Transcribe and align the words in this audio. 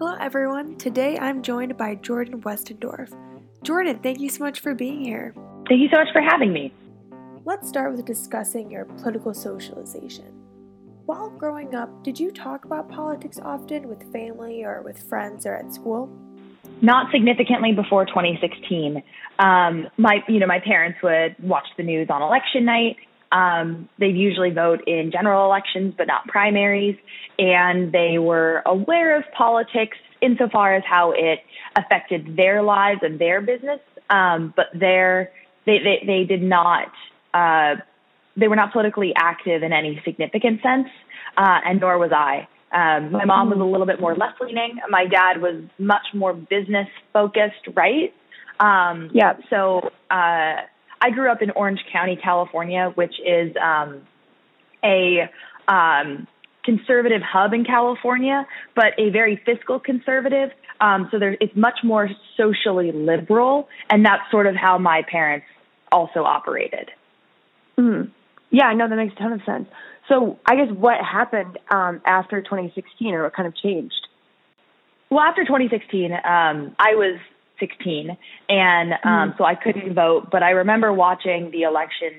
Hello, 0.00 0.16
everyone. 0.18 0.76
Today 0.76 1.18
I'm 1.18 1.42
joined 1.42 1.76
by 1.76 1.94
Jordan 1.94 2.40
Westendorf. 2.40 3.12
Jordan, 3.62 3.98
thank 3.98 4.18
you 4.18 4.30
so 4.30 4.42
much 4.42 4.60
for 4.60 4.74
being 4.74 5.04
here. 5.04 5.34
Thank 5.68 5.82
you 5.82 5.90
so 5.92 5.98
much 5.98 6.08
for 6.14 6.22
having 6.22 6.54
me. 6.54 6.72
Let's 7.44 7.68
start 7.68 7.94
with 7.94 8.06
discussing 8.06 8.70
your 8.70 8.86
political 8.86 9.34
socialization. 9.34 10.24
While 11.04 11.28
growing 11.28 11.74
up, 11.74 12.02
did 12.02 12.18
you 12.18 12.30
talk 12.30 12.64
about 12.64 12.88
politics 12.88 13.38
often 13.42 13.90
with 13.90 14.10
family 14.10 14.64
or 14.64 14.80
with 14.80 15.02
friends 15.02 15.44
or 15.44 15.54
at 15.54 15.74
school? 15.74 16.08
Not 16.80 17.12
significantly 17.12 17.72
before 17.72 18.06
2016. 18.06 19.02
Um, 19.38 19.86
my, 19.98 20.24
you 20.28 20.40
know, 20.40 20.46
my 20.46 20.60
parents 20.60 20.98
would 21.02 21.36
watch 21.42 21.66
the 21.76 21.82
news 21.82 22.08
on 22.08 22.22
election 22.22 22.64
night. 22.64 22.96
Um, 23.32 23.88
they'd 23.98 24.16
usually 24.16 24.50
vote 24.50 24.82
in 24.86 25.10
general 25.12 25.46
elections, 25.46 25.94
but 25.96 26.06
not 26.06 26.26
primaries, 26.26 26.96
and 27.38 27.92
they 27.92 28.18
were 28.18 28.62
aware 28.66 29.16
of 29.16 29.24
politics 29.36 29.96
insofar 30.20 30.74
as 30.74 30.82
how 30.84 31.12
it 31.12 31.40
affected 31.76 32.36
their 32.36 32.62
lives 32.62 33.00
and 33.02 33.18
their 33.18 33.40
business. 33.40 33.80
Um, 34.08 34.52
but 34.56 34.66
their, 34.74 35.30
they, 35.66 35.78
they, 35.78 36.04
they 36.04 36.24
did 36.24 36.42
not, 36.42 36.90
uh, 37.32 37.76
they 38.36 38.48
were 38.48 38.56
not 38.56 38.72
politically 38.72 39.12
active 39.16 39.62
in 39.62 39.72
any 39.72 40.00
significant 40.04 40.62
sense, 40.62 40.88
uh, 41.36 41.60
and 41.64 41.80
nor 41.80 41.98
was 41.98 42.10
I. 42.12 42.48
Um, 42.72 43.12
my 43.12 43.24
mom 43.24 43.50
was 43.50 43.58
a 43.58 43.64
little 43.64 43.86
bit 43.86 44.00
more 44.00 44.14
left 44.14 44.40
leaning. 44.40 44.78
My 44.88 45.06
dad 45.06 45.40
was 45.40 45.60
much 45.78 46.06
more 46.14 46.32
business 46.32 46.88
focused, 47.12 47.66
right? 47.74 48.14
Um, 48.60 49.10
yeah. 49.12 49.34
So 49.48 49.90
uh, 50.10 50.56
I 51.00 51.10
grew 51.10 51.30
up 51.30 51.42
in 51.42 51.50
Orange 51.52 51.80
County, 51.92 52.16
California, 52.22 52.92
which 52.94 53.14
is 53.24 53.54
um, 53.56 54.02
a 54.84 55.30
um, 55.66 56.26
conservative 56.64 57.22
hub 57.22 57.54
in 57.54 57.64
California, 57.64 58.46
but 58.74 58.98
a 58.98 59.10
very 59.10 59.40
fiscal 59.44 59.80
conservative. 59.80 60.50
Um, 60.80 61.08
so 61.10 61.18
there, 61.18 61.36
it's 61.40 61.56
much 61.56 61.78
more 61.82 62.08
socially 62.36 62.92
liberal, 62.92 63.68
and 63.88 64.04
that's 64.04 64.22
sort 64.30 64.46
of 64.46 64.54
how 64.56 64.78
my 64.78 65.02
parents 65.10 65.46
also 65.90 66.24
operated. 66.24 66.90
Mm-hmm. 67.78 68.10
Yeah, 68.50 68.72
no, 68.74 68.88
that 68.88 68.96
makes 68.96 69.14
a 69.14 69.18
ton 69.18 69.32
of 69.32 69.40
sense. 69.46 69.68
So 70.08 70.38
I 70.44 70.56
guess 70.56 70.68
what 70.74 70.96
happened 71.00 71.58
um, 71.70 72.00
after 72.04 72.42
2016, 72.42 73.14
or 73.14 73.24
what 73.24 73.34
kind 73.34 73.46
of 73.46 73.56
changed? 73.56 74.08
Well, 75.08 75.20
after 75.20 75.44
2016, 75.44 76.12
um, 76.12 76.74
I 76.78 76.94
was 76.94 77.18
16, 77.60 78.16
and 78.48 78.92
um, 78.92 78.98
mm-hmm. 79.04 79.38
so 79.38 79.44
I 79.44 79.54
couldn't 79.54 79.94
vote. 79.94 80.28
But 80.30 80.42
I 80.42 80.50
remember 80.50 80.92
watching 80.92 81.50
the 81.50 81.62
election 81.62 82.14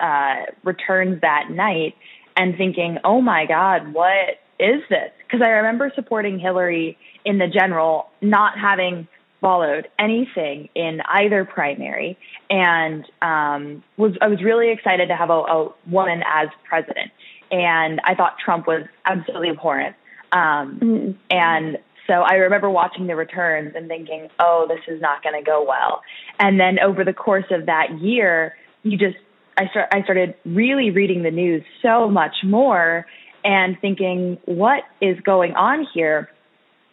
uh, 0.00 0.46
returns 0.64 1.20
that 1.20 1.50
night 1.50 1.94
and 2.36 2.56
thinking, 2.56 2.98
"Oh 3.04 3.20
my 3.20 3.46
God, 3.46 3.92
what 3.92 4.40
is 4.58 4.82
this?" 4.88 5.10
Because 5.18 5.42
I 5.44 5.50
remember 5.50 5.92
supporting 5.94 6.38
Hillary 6.38 6.98
in 7.24 7.38
the 7.38 7.46
general, 7.46 8.08
not 8.20 8.58
having 8.58 9.06
followed 9.40 9.88
anything 9.98 10.68
in 10.74 11.00
either 11.06 11.44
primary, 11.44 12.18
and 12.50 13.04
um, 13.22 13.84
was 13.96 14.12
I 14.20 14.28
was 14.28 14.42
really 14.42 14.70
excited 14.70 15.08
to 15.08 15.16
have 15.16 15.30
a, 15.30 15.34
a 15.34 15.74
woman 15.86 16.22
as 16.26 16.48
president, 16.68 17.10
and 17.50 18.00
I 18.04 18.14
thought 18.14 18.36
Trump 18.44 18.66
was 18.66 18.86
absolutely 19.04 19.50
abhorrent. 19.50 19.94
Um, 20.32 20.78
mm-hmm. 20.80 21.10
And 21.30 21.78
so 22.08 22.14
I 22.14 22.34
remember 22.34 22.70
watching 22.70 23.06
the 23.06 23.14
returns 23.14 23.74
and 23.76 23.86
thinking, 23.86 24.28
oh, 24.40 24.66
this 24.66 24.80
is 24.88 25.00
not 25.00 25.22
going 25.22 25.34
to 25.38 25.44
go 25.44 25.64
well. 25.66 26.02
And 26.40 26.58
then 26.58 26.78
over 26.80 27.04
the 27.04 27.12
course 27.12 27.44
of 27.50 27.66
that 27.66 28.00
year, 28.00 28.56
you 28.82 28.96
just, 28.96 29.16
I, 29.58 29.68
start, 29.68 29.88
I 29.92 30.02
started 30.02 30.34
really 30.46 30.90
reading 30.90 31.22
the 31.22 31.30
news 31.30 31.62
so 31.82 32.08
much 32.08 32.36
more 32.42 33.06
and 33.44 33.78
thinking, 33.80 34.38
what 34.46 34.84
is 35.00 35.20
going 35.20 35.54
on 35.54 35.86
here? 35.92 36.30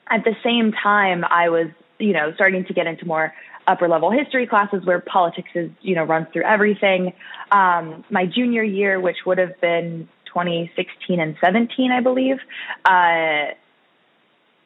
At 0.09 0.23
the 0.25 0.35
same 0.43 0.73
time, 0.73 1.23
I 1.23 1.49
was, 1.49 1.67
you 1.97 2.13
know, 2.13 2.33
starting 2.35 2.65
to 2.65 2.73
get 2.73 2.85
into 2.85 3.05
more 3.05 3.33
upper 3.67 3.87
level 3.87 4.11
history 4.11 4.45
classes 4.45 4.85
where 4.85 4.99
politics 4.99 5.49
is, 5.55 5.71
you 5.81 5.95
know, 5.95 6.03
runs 6.03 6.27
through 6.33 6.43
everything. 6.43 7.13
Um, 7.51 8.03
my 8.09 8.25
junior 8.25 8.63
year, 8.63 8.99
which 8.99 9.17
would 9.25 9.37
have 9.37 9.59
been 9.61 10.07
2016 10.25 11.19
and 11.19 11.37
17, 11.41 11.91
I 11.91 12.01
believe, 12.01 12.37
uh, 12.83 13.55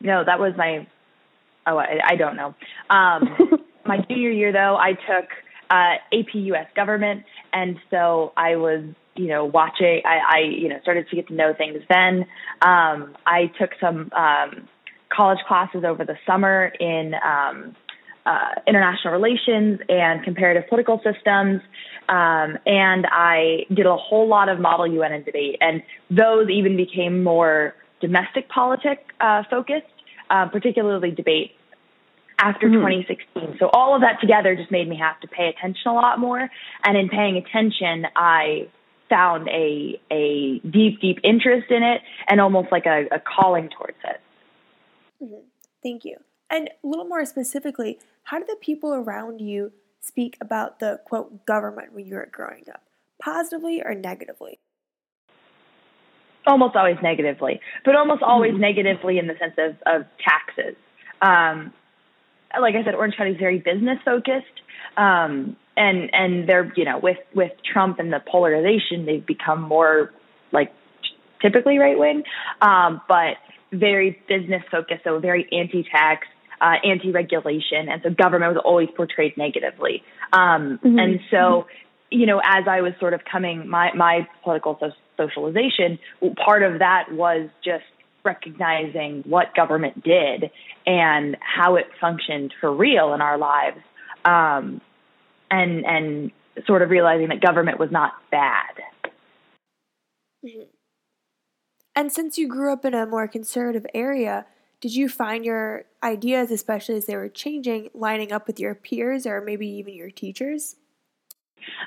no, 0.01 0.23
that 0.25 0.39
was 0.39 0.53
my. 0.57 0.87
Oh, 1.67 1.77
I, 1.77 1.99
I 2.05 2.15
don't 2.15 2.35
know. 2.35 2.55
Um, 2.89 3.59
my 3.85 3.97
junior 4.07 4.31
year, 4.31 4.51
though, 4.51 4.77
I 4.77 4.93
took 4.93 5.29
uh, 5.69 5.95
AP 6.13 6.33
US 6.33 6.67
Government, 6.75 7.23
and 7.53 7.77
so 7.89 8.33
I 8.37 8.55
was, 8.55 8.83
you 9.15 9.27
know, 9.27 9.45
watching. 9.45 10.01
I, 10.05 10.37
I, 10.37 10.39
you 10.39 10.69
know, 10.69 10.79
started 10.81 11.07
to 11.09 11.15
get 11.15 11.27
to 11.27 11.33
know 11.33 11.53
things. 11.57 11.81
Then 11.89 12.25
um, 12.61 13.15
I 13.25 13.51
took 13.59 13.71
some 13.79 14.11
um, 14.13 14.67
college 15.09 15.39
classes 15.47 15.83
over 15.85 16.05
the 16.05 16.17
summer 16.25 16.71
in. 16.79 17.13
Um, 17.16 17.75
uh, 18.25 18.61
international 18.67 19.11
relations 19.13 19.79
and 19.89 20.23
comparative 20.23 20.69
political 20.69 20.97
systems. 20.97 21.61
Um, 22.09 22.57
and 22.66 23.07
I 23.11 23.66
did 23.73 23.87
a 23.87 23.95
whole 23.95 24.27
lot 24.27 24.49
of 24.49 24.59
Model 24.59 24.85
UN 24.85 25.13
and 25.13 25.25
debate. 25.25 25.57
And 25.61 25.81
those 26.11 26.49
even 26.49 26.77
became 26.77 27.23
more 27.23 27.73
domestic 28.01 28.49
politic 28.49 28.99
uh, 29.19 29.43
focused, 29.49 29.85
uh, 30.29 30.47
particularly 30.47 31.11
debate 31.11 31.51
after 32.39 32.67
mm-hmm. 32.67 32.85
2016. 33.05 33.57
So 33.59 33.69
all 33.73 33.95
of 33.95 34.01
that 34.01 34.19
together 34.21 34.55
just 34.55 34.71
made 34.71 34.87
me 34.87 34.97
have 34.97 35.19
to 35.21 35.27
pay 35.27 35.49
attention 35.49 35.91
a 35.91 35.93
lot 35.93 36.19
more. 36.19 36.49
And 36.83 36.97
in 36.97 37.09
paying 37.09 37.37
attention, 37.37 38.05
I 38.15 38.69
found 39.09 39.49
a 39.49 39.99
a 40.11 40.59
deep, 40.59 41.01
deep 41.01 41.19
interest 41.23 41.69
in 41.69 41.83
it 41.83 42.01
and 42.27 42.39
almost 42.39 42.71
like 42.71 42.85
a, 42.85 43.05
a 43.11 43.19
calling 43.19 43.69
towards 43.69 43.97
it. 44.03 44.21
Mm-hmm. 45.23 45.45
Thank 45.83 46.05
you. 46.05 46.17
And 46.49 46.69
a 46.83 46.87
little 46.87 47.05
more 47.05 47.25
specifically, 47.25 47.99
how 48.23 48.39
did 48.39 48.47
the 48.47 48.57
people 48.61 48.93
around 48.93 49.39
you 49.39 49.71
speak 50.01 50.37
about 50.41 50.79
the 50.79 50.99
quote 51.05 51.45
government 51.45 51.93
when 51.93 52.05
you 52.05 52.16
were 52.16 52.29
growing 52.31 52.63
up, 52.73 52.83
positively 53.21 53.81
or 53.83 53.93
negatively? 53.93 54.59
Almost 56.47 56.75
always 56.75 56.97
negatively, 57.03 57.59
but 57.85 57.95
almost 57.95 58.23
always 58.23 58.53
mm-hmm. 58.53 58.61
negatively 58.61 59.19
in 59.19 59.27
the 59.27 59.35
sense 59.38 59.53
of, 59.57 59.75
of 59.85 60.05
taxes. 60.19 60.75
Um, 61.22 61.73
like 62.59 62.75
I 62.75 62.83
said, 62.83 62.95
Orange 62.95 63.16
County 63.16 63.31
is 63.31 63.38
very 63.38 63.59
business 63.59 64.00
focused. 64.03 64.45
Um, 64.97 65.55
and, 65.78 66.09
and 66.13 66.49
they're, 66.49 66.73
you 66.75 66.83
know, 66.83 66.99
with, 66.99 67.17
with 67.33 67.51
Trump 67.63 67.99
and 67.99 68.11
the 68.11 68.19
polarization, 68.19 69.05
they've 69.05 69.25
become 69.25 69.61
more 69.61 70.11
like 70.51 70.73
typically 71.41 71.78
right 71.78 71.97
wing, 71.97 72.23
um, 72.61 73.01
but 73.07 73.38
very 73.72 74.22
business 74.28 74.63
focused. 74.72 75.03
So 75.03 75.19
very 75.19 75.47
anti-tax, 75.51 76.28
uh, 76.59 76.75
anti-regulation. 76.83 77.88
And 77.88 78.01
so 78.03 78.09
government 78.09 78.55
was 78.55 78.61
always 78.66 78.89
portrayed 78.95 79.38
negatively. 79.38 80.03
Um, 80.33 80.79
mm-hmm. 80.83 80.99
and 80.99 81.19
so, 81.29 81.67
you 82.09 82.25
know, 82.25 82.41
as 82.44 82.67
I 82.67 82.81
was 82.81 82.94
sort 82.99 83.13
of 83.13 83.22
coming 83.23 83.67
my, 83.69 83.94
my 83.94 84.28
political 84.44 84.75
so- 84.79 84.91
socialization, 85.19 86.00
part 86.44 86.63
of 86.63 86.80
that 86.80 87.12
was 87.12 87.50
just 87.63 87.84
recognizing 88.24 89.24
what 89.25 89.53
government 89.56 90.03
did 90.03 90.52
and 90.85 91.38
how 91.41 91.75
it 91.75 91.85
functioned 92.00 92.53
for 92.59 92.74
real 92.74 93.13
in 93.13 93.22
our 93.22 93.38
lives, 93.38 93.79
um, 94.25 94.81
and 95.52 95.85
and 95.85 96.31
sort 96.66 96.81
of 96.81 96.90
realizing 96.90 97.29
that 97.29 97.41
government 97.41 97.79
was 97.79 97.91
not 97.91 98.13
bad. 98.31 98.75
Mm-hmm. 100.46 100.63
And 101.96 102.12
since 102.12 102.38
you 102.38 102.47
grew 102.47 102.72
up 102.72 102.85
in 102.85 102.94
a 102.94 103.06
more 103.06 103.28
conservative 103.28 103.85
area, 103.94 104.46
did 104.79 104.96
you 104.96 105.09
find 105.09 105.44
your 105.44 105.85
ideas, 106.02 106.52
especially 106.52 106.96
as 106.96 107.06
they 107.06 107.16
were 107.16 107.28
changing, 107.28 107.90
lining 107.94 108.31
up 108.31 108.47
with 108.47 108.59
your 108.59 108.74
peers 108.74 109.25
or 109.25 109.41
maybe 109.41 109.68
even 109.68 109.94
your 109.94 110.09
teachers? 110.09 110.75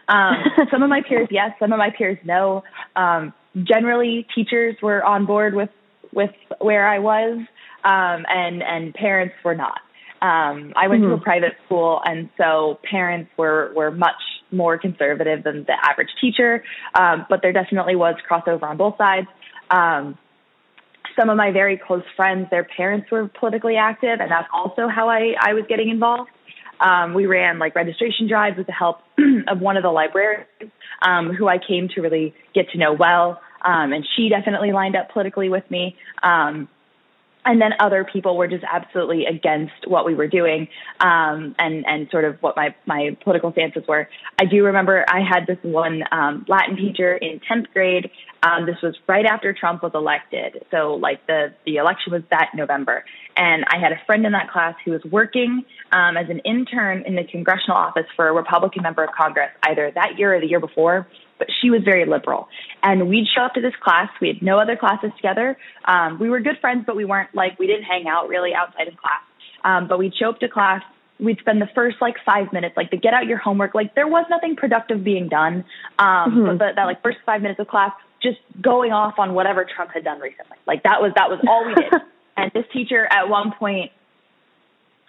Um, 0.09 0.37
some 0.71 0.83
of 0.83 0.89
my 0.89 1.03
peers, 1.03 1.29
yes. 1.31 1.53
Some 1.59 1.73
of 1.73 1.79
my 1.79 1.91
peers, 1.91 2.19
no. 2.25 2.65
Um, 2.97 3.33
generally, 3.63 4.27
teachers 4.35 4.77
were 4.83 5.05
on 5.05 5.27
board 5.27 5.55
with 5.55 5.71
with 6.13 6.31
where 6.61 6.87
I 6.87 6.99
was, 6.99 7.39
um, 7.85 8.27
and 8.29 8.63
and 8.63 8.95
parents 8.95 9.35
were 9.45 9.55
not. 9.55 9.81
Um, 10.21 10.73
I 10.77 10.87
went 10.87 11.03
mm-hmm. 11.03 11.09
to 11.09 11.15
a 11.15 11.17
mm-hmm. 11.17 11.25
private 11.25 11.53
school, 11.67 12.01
and 12.05 12.29
so 12.37 12.79
parents 12.89 13.31
were 13.37 13.73
were 13.75 13.91
much 13.91 14.23
more 14.53 14.79
conservative 14.79 15.43
than 15.45 15.65
the 15.65 15.75
average 15.83 16.11
teacher. 16.21 16.63
Um, 16.95 17.27
but 17.29 17.41
there 17.43 17.53
definitely 17.53 17.97
was 17.97 18.15
crossover 18.29 18.65
on 18.65 18.77
both 18.77 18.97
sides. 18.99 19.27
Um, 19.71 20.19
some 21.19 21.29
of 21.29 21.37
my 21.37 21.51
very 21.51 21.77
close 21.77 22.05
friends, 22.17 22.49
their 22.51 22.65
parents 22.65 23.11
were 23.11 23.29
politically 23.29 23.77
active, 23.77 24.21
and 24.21 24.31
that's 24.31 24.49
also 24.53 24.89
how 24.89 25.09
I, 25.09 25.35
I 25.41 25.55
was 25.55 25.65
getting 25.69 25.89
involved. 25.89 26.31
Um, 26.83 27.15
we 27.15 27.27
ran 27.27 27.59
like 27.59 27.75
registration 27.75 28.29
drives 28.29 28.57
with 28.59 28.67
the 28.67 28.73
help 28.73 28.99
of 29.49 29.61
one 29.61 29.77
of 29.77 29.83
the 29.83 29.91
librarians 29.91 30.47
um, 31.01 31.33
who 31.33 31.49
I 31.49 31.59
came 31.59 31.89
to 31.95 32.01
really 32.01 32.35
get 32.55 32.71
to 32.71 32.79
know 32.79 32.93
well. 32.93 33.41
Um, 33.65 33.93
and 33.93 34.07
she 34.17 34.29
definitely 34.29 34.73
lined 34.73 34.97
up 34.97 35.11
politically 35.13 35.49
with 35.49 35.69
me. 35.71 35.97
Um, 36.23 36.69
and 37.45 37.61
then 37.61 37.71
other 37.81 38.05
people 38.05 38.37
were 38.37 38.49
just 38.49 38.65
absolutely 38.71 39.27
against 39.27 39.87
what 39.87 40.07
we 40.07 40.15
were 40.15 40.29
doing 40.29 40.69
um, 41.01 41.55
and 41.59 41.85
and 41.87 42.09
sort 42.11 42.25
of 42.25 42.37
what 42.41 42.57
my 42.57 42.75
my 42.87 43.17
political 43.23 43.53
stances 43.53 43.83
were. 43.89 44.09
I 44.41 44.45
do 44.45 44.65
remember 44.65 45.05
I 45.09 45.21
had 45.21 45.47
this 45.47 45.59
one 45.63 46.03
um, 46.11 46.45
Latin 46.49 46.77
teacher 46.77 47.15
in 47.17 47.41
tenth 47.47 47.67
grade. 47.73 48.11
Um, 48.43 48.67
this 48.67 48.77
was 48.83 48.97
right 49.09 49.25
after 49.25 49.53
Trump 49.53 49.83
was 49.83 49.93
elected, 49.95 50.65
so 50.71 50.95
like 50.95 51.27
the 51.27 51.55
the 51.65 51.77
election 51.77 52.13
was 52.13 52.23
that 52.31 52.51
November, 52.55 53.05
And 53.37 53.65
I 53.69 53.79
had 53.79 53.93
a 53.93 54.01
friend 54.07 54.27
in 54.27 54.33
that 54.33 54.51
class 54.51 54.75
who 54.85 54.93
was 54.93 55.03
working 55.05 55.65
um, 55.93 56.17
as 56.17 56.29
an 56.29 56.41
intern 56.41 57.05
in 57.07 57.15
the 57.15 57.25
congressional 57.25 57.77
office 57.77 58.07
for 58.17 58.29
a 58.29 58.33
Republican 58.33 58.83
member 58.83 59.05
of 59.05 59.11
Congress, 59.17 59.51
either 59.69 59.93
that 59.95 60.19
year 60.19 60.35
or 60.35 60.41
the 60.41 60.47
year 60.47 60.61
before. 60.61 61.07
But 61.43 61.49
she 61.61 61.71
was 61.71 61.83
very 61.83 62.05
liberal. 62.07 62.47
And 62.85 63.09
we'd 63.09 63.27
show 63.27 63.43
up 63.43 63.55
to 63.55 63.61
this 63.61 63.75
class. 63.83 64.09
We 64.21 64.29
had 64.29 64.43
no 64.43 64.61
other 64.61 64.77
classes 64.77 65.11
together. 65.17 65.59
Um, 65.85 66.21
we 66.21 66.31
were 66.31 66.39
good 66.39 66.59
friends, 66.61 66.85
but 66.87 66.95
we 66.95 67.05
weren't 67.05 67.35
like, 67.35 67.59
we 67.59 67.67
didn't 67.67 67.83
hang 67.83 68.07
out 68.07 68.29
really 68.29 68.55
outside 68.55 68.87
of 68.87 68.97
class. 68.97 69.23
Um, 69.65 69.89
but 69.89 69.99
we'd 69.99 70.15
show 70.15 70.29
up 70.31 70.39
to 70.39 70.49
class 70.49 70.83
we'd 71.19 71.39
spend 71.41 71.61
the 71.61 71.69
first 71.75 71.97
like 72.01 72.15
five 72.25 72.53
minutes 72.53 72.77
like 72.77 72.91
to 72.91 72.97
get 72.97 73.13
out 73.13 73.27
your 73.27 73.39
homework 73.39 73.75
like 73.75 73.95
there 73.95 74.09
was 74.09 74.25
nothing 74.29 74.57
productive 74.57 75.05
being 75.05 75.29
done 75.29 75.65
um 75.99 76.07
mm-hmm. 76.09 76.59
but 76.59 76.75
that 76.75 76.85
like 76.85 77.01
first 77.03 77.19
five 77.25 77.43
minutes 77.43 77.61
of 77.61 77.69
class 77.69 77.93
just 78.21 78.39
going 78.61 78.93
off 78.93 79.19
on 79.19 79.35
whatever 79.35 79.65
trump 79.65 79.93
had 79.93 80.03
done 80.03 80.19
recently 80.21 80.57
like 80.67 80.83
that 80.83 81.01
was 81.01 81.13
that 81.15 81.31
was 81.31 81.39
all 81.47 81.65
we 81.67 81.75
did 81.75 81.93
and 82.37 82.51
this 82.55 82.65
teacher 82.73 83.07
at 83.11 83.29
one 83.29 83.53
point 83.53 83.93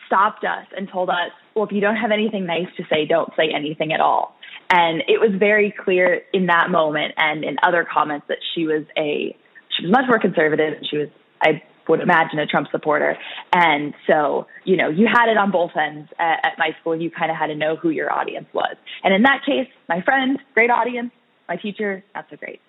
stopped 0.05 0.43
us 0.43 0.67
and 0.77 0.87
told 0.89 1.09
us 1.09 1.31
well 1.55 1.65
if 1.65 1.71
you 1.71 1.81
don't 1.81 1.95
have 1.95 2.11
anything 2.11 2.45
nice 2.45 2.67
to 2.77 2.83
say 2.91 3.05
don't 3.05 3.31
say 3.35 3.49
anything 3.55 3.91
at 3.93 4.01
all 4.01 4.35
and 4.73 5.03
it 5.07 5.21
was 5.21 5.29
very 5.37 5.73
clear 5.85 6.21
in 6.33 6.47
that 6.47 6.71
moment 6.71 7.13
and 7.17 7.43
in 7.43 7.57
other 7.61 7.85
comments 7.85 8.25
that 8.27 8.39
she 8.53 8.65
was 8.65 8.83
a 8.97 9.37
she 9.69 9.85
was 9.85 9.91
much 9.91 10.05
more 10.07 10.19
conservative 10.19 10.73
she 10.89 10.97
was 10.97 11.09
i 11.41 11.61
would 11.87 11.99
imagine 11.99 12.39
a 12.39 12.45
Trump 12.45 12.67
supporter. 12.71 13.17
And 13.51 13.93
so, 14.07 14.47
you 14.63 14.77
know, 14.77 14.89
you 14.89 15.07
had 15.07 15.29
it 15.29 15.37
on 15.37 15.51
both 15.51 15.71
ends 15.75 16.09
at, 16.19 16.39
at 16.43 16.53
my 16.57 16.69
school. 16.79 16.95
You 16.95 17.11
kind 17.11 17.31
of 17.31 17.37
had 17.37 17.47
to 17.47 17.55
know 17.55 17.75
who 17.75 17.89
your 17.89 18.11
audience 18.11 18.47
was. 18.53 18.75
And 19.03 19.13
in 19.13 19.23
that 19.23 19.41
case, 19.45 19.67
my 19.89 20.01
friend, 20.01 20.39
great 20.53 20.69
audience. 20.69 21.11
My 21.47 21.57
teacher, 21.57 22.03
not 22.15 22.27
so 22.29 22.37
great. 22.37 22.61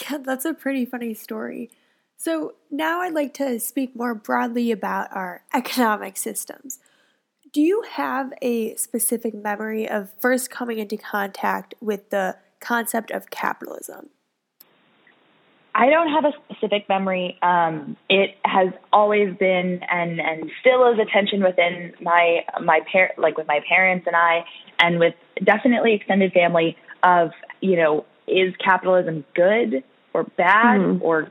Yeah, 0.00 0.18
that's 0.18 0.44
a 0.44 0.54
pretty 0.54 0.84
funny 0.84 1.12
story. 1.12 1.70
So 2.16 2.54
now 2.70 3.00
I'd 3.00 3.12
like 3.12 3.34
to 3.34 3.60
speak 3.60 3.94
more 3.94 4.14
broadly 4.14 4.72
about 4.72 5.14
our 5.14 5.42
economic 5.54 6.16
systems. 6.16 6.78
Do 7.52 7.62
you 7.62 7.82
have 7.92 8.32
a 8.42 8.74
specific 8.76 9.34
memory 9.34 9.88
of 9.88 10.10
first 10.20 10.50
coming 10.50 10.78
into 10.78 10.96
contact 10.96 11.74
with 11.80 12.10
the 12.10 12.36
concept 12.60 13.10
of 13.10 13.30
capitalism? 13.30 14.10
I 15.74 15.88
don't 15.90 16.08
have 16.08 16.24
a 16.24 16.32
specific 16.44 16.88
memory. 16.88 17.38
Um, 17.40 17.96
it 18.10 18.36
has 18.44 18.68
always 18.92 19.36
been 19.36 19.80
and 19.90 20.20
and 20.20 20.50
still 20.60 20.92
is 20.92 20.98
a 20.98 21.04
tension 21.10 21.42
within 21.42 21.94
my 22.00 22.40
my 22.60 22.80
par- 22.90 23.12
like 23.16 23.38
with 23.38 23.46
my 23.46 23.60
parents 23.68 24.06
and 24.06 24.16
I, 24.16 24.44
and 24.80 24.98
with 24.98 25.14
definitely 25.44 25.94
extended 25.94 26.32
family 26.32 26.76
of 27.04 27.30
you 27.60 27.76
know 27.76 28.04
is 28.26 28.54
capitalism 28.62 29.24
good 29.34 29.84
or 30.12 30.24
bad 30.24 30.80
mm-hmm. 30.80 31.02
or 31.02 31.30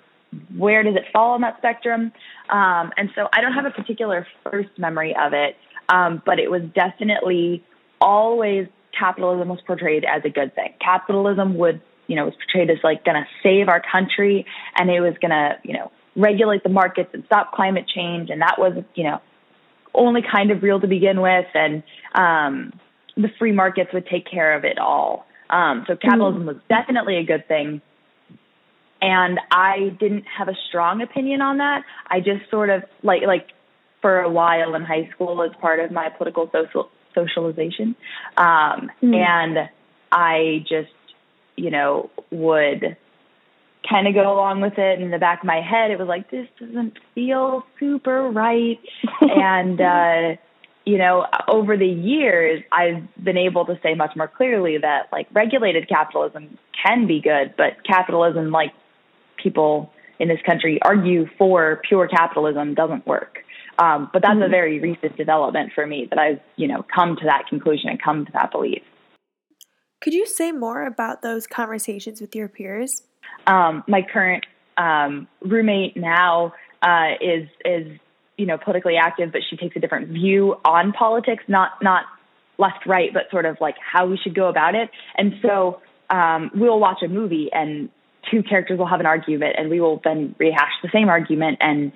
where 0.55 0.83
does 0.83 0.95
it 0.95 1.03
fall 1.11 1.33
on 1.33 1.41
that 1.41 1.57
spectrum? 1.57 2.11
Um, 2.49 2.91
and 2.97 3.09
so 3.15 3.27
I 3.33 3.41
don't 3.41 3.53
have 3.53 3.65
a 3.65 3.71
particular 3.71 4.25
first 4.43 4.69
memory 4.77 5.15
of 5.15 5.33
it, 5.33 5.55
um, 5.89 6.21
but 6.25 6.39
it 6.39 6.49
was 6.49 6.61
definitely 6.73 7.63
always 7.99 8.67
capitalism 8.97 9.49
was 9.49 9.59
portrayed 9.65 10.05
as 10.05 10.23
a 10.25 10.29
good 10.29 10.55
thing. 10.55 10.73
Capitalism 10.79 11.57
would 11.57 11.81
you 12.07 12.15
know, 12.15 12.25
was 12.25 12.33
portrayed 12.35 12.71
as 12.71 12.77
like 12.83 13.03
going 13.05 13.15
to 13.15 13.27
save 13.43 13.67
our 13.67 13.81
country 13.81 14.45
and 14.77 14.89
it 14.89 15.01
was 15.01 15.13
going 15.21 15.31
to, 15.31 15.57
you 15.63 15.73
know, 15.73 15.91
regulate 16.15 16.63
the 16.63 16.69
markets 16.69 17.09
and 17.13 17.23
stop 17.25 17.51
climate 17.51 17.85
change. 17.93 18.29
And 18.29 18.41
that 18.41 18.55
was, 18.57 18.83
you 18.95 19.03
know, 19.03 19.21
only 19.93 20.21
kind 20.21 20.51
of 20.51 20.63
real 20.63 20.79
to 20.79 20.87
begin 20.87 21.21
with. 21.21 21.45
And 21.53 21.83
um, 22.15 22.73
the 23.15 23.29
free 23.37 23.51
markets 23.51 23.91
would 23.93 24.07
take 24.07 24.25
care 24.29 24.55
of 24.55 24.63
it 24.63 24.79
all. 24.79 25.27
Um, 25.49 25.85
so 25.87 25.95
capitalism 25.95 26.41
mm-hmm. 26.41 26.47
was 26.47 26.57
definitely 26.69 27.17
a 27.17 27.23
good 27.23 27.47
thing. 27.47 27.81
And 28.99 29.39
I 29.51 29.95
didn't 29.99 30.25
have 30.25 30.47
a 30.47 30.55
strong 30.69 31.01
opinion 31.01 31.41
on 31.41 31.59
that. 31.59 31.83
I 32.07 32.19
just 32.19 32.49
sort 32.49 32.71
of 32.71 32.83
like, 33.03 33.21
like 33.21 33.49
for 34.07 34.21
a 34.21 34.29
while 34.29 34.75
in 34.75 34.83
high 34.83 35.09
school 35.13 35.43
as 35.43 35.51
part 35.59 35.79
of 35.79 35.91
my 35.91 36.09
political 36.09 36.49
social 36.51 36.89
socialization. 37.13 37.95
Um, 38.37 38.91
mm-hmm. 39.01 39.13
and 39.13 39.69
I 40.11 40.63
just 40.69 40.91
you 41.57 41.71
know, 41.71 42.09
would 42.31 42.95
kind 43.89 44.07
of 44.07 44.13
go 44.13 44.31
along 44.31 44.61
with 44.61 44.77
it. 44.77 44.93
And 44.95 45.03
in 45.03 45.11
the 45.11 45.17
back 45.17 45.41
of 45.41 45.45
my 45.45 45.59
head, 45.61 45.91
it 45.91 45.99
was 45.99 46.07
like, 46.07 46.31
this 46.31 46.47
doesn't 46.59 46.97
feel 47.13 47.65
super 47.79 48.29
right. 48.29 48.79
and, 49.21 49.81
uh, 49.81 50.41
you 50.85 50.97
know, 50.97 51.25
over 51.49 51.75
the 51.75 51.87
years, 51.87 52.63
I've 52.71 53.03
been 53.21 53.37
able 53.37 53.65
to 53.65 53.77
say 53.83 53.95
much 53.95 54.15
more 54.15 54.27
clearly 54.27 54.77
that 54.77 55.09
like 55.11 55.27
regulated 55.33 55.89
capitalism 55.89 56.57
can 56.81 57.07
be 57.07 57.19
good, 57.19 57.55
but 57.57 57.83
capitalism, 57.85 58.51
like 58.51 58.71
people 59.41 59.91
in 60.19 60.29
this 60.29 60.39
country 60.45 60.79
argue 60.81 61.27
for 61.37 61.81
pure 61.87 62.07
capitalism, 62.07 62.73
doesn't 62.73 63.05
work. 63.05 63.39
Um, 63.79 64.09
but 64.11 64.21
that's 64.21 64.33
mm-hmm. 64.33 64.43
a 64.43 64.49
very 64.49 64.79
recent 64.79 65.17
development 65.17 65.71
for 65.73 65.85
me 65.85 66.07
that 66.09 66.17
I've, 66.17 66.39
you 66.55 66.67
know, 66.67 66.83
come 66.93 67.15
to 67.17 67.25
that 67.25 67.47
conclusion 67.47 67.89
and 67.89 68.01
come 68.01 68.25
to 68.25 68.31
that 68.33 68.51
belief. 68.51 68.81
Could 70.01 70.13
you 70.13 70.25
say 70.25 70.51
more 70.51 70.85
about 70.85 71.21
those 71.21 71.47
conversations 71.47 72.21
with 72.21 72.35
your 72.35 72.47
peers? 72.47 73.03
Um, 73.45 73.83
my 73.87 74.01
current 74.01 74.45
um, 74.77 75.27
roommate 75.41 75.97
now 75.97 76.53
uh, 76.81 77.13
is 77.19 77.47
is 77.65 77.99
you 78.37 78.45
know 78.45 78.57
politically 78.57 78.95
active, 78.97 79.31
but 79.31 79.41
she 79.49 79.57
takes 79.57 79.75
a 79.75 79.79
different 79.79 80.09
view 80.09 80.55
on 80.63 80.91
politics, 80.93 81.43
not 81.47 81.71
not 81.81 82.05
left 82.59 82.85
right, 82.85 83.11
but 83.13 83.23
sort 83.31 83.45
of 83.45 83.57
like 83.59 83.75
how 83.79 84.05
we 84.05 84.17
should 84.17 84.35
go 84.35 84.47
about 84.47 84.75
it. 84.75 84.89
And 85.15 85.33
so 85.41 85.81
um, 86.09 86.51
we'll 86.53 86.79
watch 86.79 87.01
a 87.03 87.07
movie, 87.07 87.49
and 87.51 87.89
two 88.29 88.43
characters 88.43 88.77
will 88.77 88.87
have 88.87 88.99
an 88.99 89.05
argument, 89.05 89.55
and 89.57 89.69
we 89.69 89.79
will 89.81 89.99
then 90.03 90.35
rehash 90.37 90.73
the 90.83 90.89
same 90.93 91.09
argument 91.09 91.57
and 91.61 91.91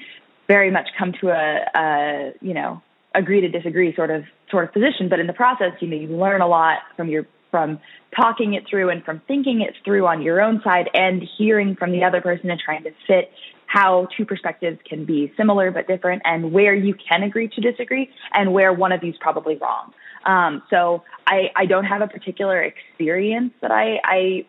very 0.51 0.69
much 0.69 0.89
come 0.99 1.13
to 1.21 1.29
a, 1.29 1.65
a 1.73 2.33
you 2.41 2.53
know 2.53 2.81
agree 3.15 3.39
to 3.39 3.49
disagree 3.49 3.95
sort 3.95 4.11
of 4.11 4.25
sort 4.49 4.65
of 4.65 4.73
position. 4.73 5.07
But 5.07 5.19
in 5.21 5.27
the 5.27 5.37
process, 5.43 5.71
you 5.79 5.87
know, 5.87 5.95
you 5.95 6.07
learn 6.07 6.41
a 6.41 6.47
lot 6.47 6.79
from 6.97 7.07
your 7.07 7.25
from 7.51 7.79
talking 8.15 8.53
it 8.53 8.63
through 8.69 8.89
and 8.89 9.03
from 9.03 9.21
thinking 9.27 9.61
it 9.61 9.73
through 9.85 10.05
on 10.07 10.21
your 10.21 10.41
own 10.41 10.61
side 10.61 10.89
and 10.93 11.23
hearing 11.37 11.75
from 11.75 11.91
the 11.91 12.03
other 12.03 12.21
person 12.21 12.49
and 12.49 12.59
trying 12.59 12.83
to 12.83 12.91
fit 13.07 13.31
how 13.65 14.07
two 14.17 14.25
perspectives 14.25 14.79
can 14.85 15.05
be 15.05 15.31
similar 15.37 15.71
but 15.71 15.87
different 15.87 16.21
and 16.25 16.51
where 16.51 16.75
you 16.75 16.93
can 16.93 17.23
agree 17.23 17.47
to 17.47 17.61
disagree 17.61 18.09
and 18.33 18.53
where 18.53 18.73
one 18.73 18.91
of 18.91 19.01
you 19.03 19.11
is 19.11 19.17
probably 19.21 19.55
wrong. 19.55 19.93
Um, 20.25 20.61
so 20.69 21.03
I, 21.25 21.51
I 21.55 21.65
don't 21.65 21.85
have 21.85 22.01
a 22.01 22.07
particular 22.07 22.61
experience 22.61 23.53
that 23.61 23.71
I, 23.71 23.99
I 24.03 24.45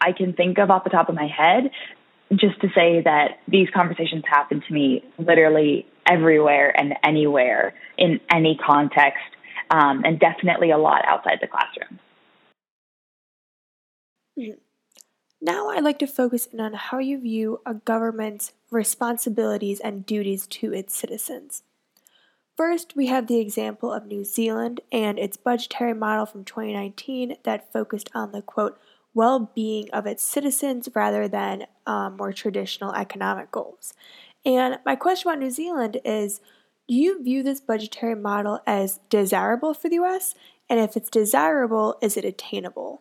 I 0.00 0.12
can 0.12 0.32
think 0.34 0.58
of 0.58 0.70
off 0.70 0.84
the 0.84 0.90
top 0.90 1.08
of 1.08 1.14
my 1.14 1.26
head. 1.26 1.70
Just 2.34 2.60
to 2.60 2.68
say 2.74 3.02
that 3.02 3.38
these 3.46 3.68
conversations 3.72 4.24
happen 4.28 4.62
to 4.66 4.72
me 4.72 5.04
literally 5.18 5.86
everywhere 6.08 6.74
and 6.76 6.94
anywhere 7.04 7.74
in 7.96 8.20
any 8.30 8.56
context, 8.56 9.22
um, 9.70 10.02
and 10.04 10.18
definitely 10.18 10.70
a 10.70 10.78
lot 10.78 11.02
outside 11.06 11.38
the 11.40 11.46
classroom. 11.46 12.00
Now 15.40 15.68
I'd 15.68 15.84
like 15.84 15.98
to 16.00 16.06
focus 16.06 16.46
in 16.46 16.60
on 16.60 16.72
how 16.72 16.98
you 16.98 17.20
view 17.20 17.60
a 17.64 17.74
government's 17.74 18.52
responsibilities 18.70 19.80
and 19.80 20.04
duties 20.04 20.46
to 20.48 20.72
its 20.72 20.96
citizens. 20.96 21.62
First, 22.56 22.96
we 22.96 23.06
have 23.08 23.26
the 23.26 23.38
example 23.38 23.92
of 23.92 24.06
New 24.06 24.24
Zealand 24.24 24.80
and 24.90 25.18
its 25.18 25.36
budgetary 25.36 25.92
model 25.92 26.24
from 26.24 26.42
2019 26.42 27.36
that 27.44 27.70
focused 27.70 28.10
on 28.14 28.32
the 28.32 28.40
quote, 28.40 28.78
well 29.16 29.50
being 29.54 29.88
of 29.92 30.06
its 30.06 30.22
citizens 30.22 30.88
rather 30.94 31.26
than 31.26 31.66
um, 31.86 32.18
more 32.18 32.32
traditional 32.32 32.94
economic 32.94 33.50
goals. 33.50 33.94
And 34.44 34.78
my 34.84 34.94
question 34.94 35.28
about 35.30 35.40
New 35.40 35.50
Zealand 35.50 35.98
is 36.04 36.40
do 36.86 36.94
you 36.94 37.22
view 37.22 37.42
this 37.42 37.60
budgetary 37.60 38.14
model 38.14 38.60
as 38.66 39.00
desirable 39.08 39.74
for 39.74 39.88
the 39.88 39.96
US? 39.96 40.34
And 40.68 40.78
if 40.78 40.96
it's 40.96 41.10
desirable, 41.10 41.96
is 42.00 42.16
it 42.16 42.24
attainable? 42.24 43.00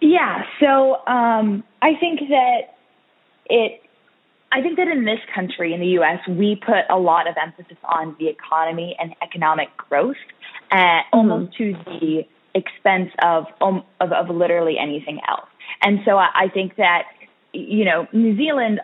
Yeah, 0.00 0.42
so 0.60 1.06
um, 1.06 1.62
I 1.80 1.94
think 1.98 2.20
that 2.28 2.74
it. 3.46 3.78
I 4.54 4.60
think 4.60 4.76
that 4.76 4.88
in 4.88 5.06
this 5.06 5.20
country, 5.34 5.72
in 5.72 5.80
the 5.80 5.86
U.S., 5.98 6.18
we 6.28 6.56
put 6.56 6.84
a 6.90 6.98
lot 6.98 7.26
of 7.26 7.36
emphasis 7.42 7.78
on 7.84 8.14
the 8.18 8.28
economy 8.28 8.94
and 9.00 9.14
economic 9.22 9.74
growth, 9.78 10.16
uh, 10.70 10.76
mm-hmm. 10.76 11.16
almost 11.16 11.56
to 11.56 11.72
the 11.86 12.26
expense 12.54 13.10
of, 13.22 13.46
um, 13.60 13.82
of 14.00 14.12
of 14.12 14.28
literally 14.34 14.76
anything 14.78 15.20
else. 15.28 15.48
And 15.82 16.00
so 16.04 16.16
I, 16.16 16.28
I 16.34 16.48
think 16.48 16.76
that 16.76 17.04
you 17.52 17.84
know 17.84 18.06
New 18.12 18.36
Zealand. 18.36 18.80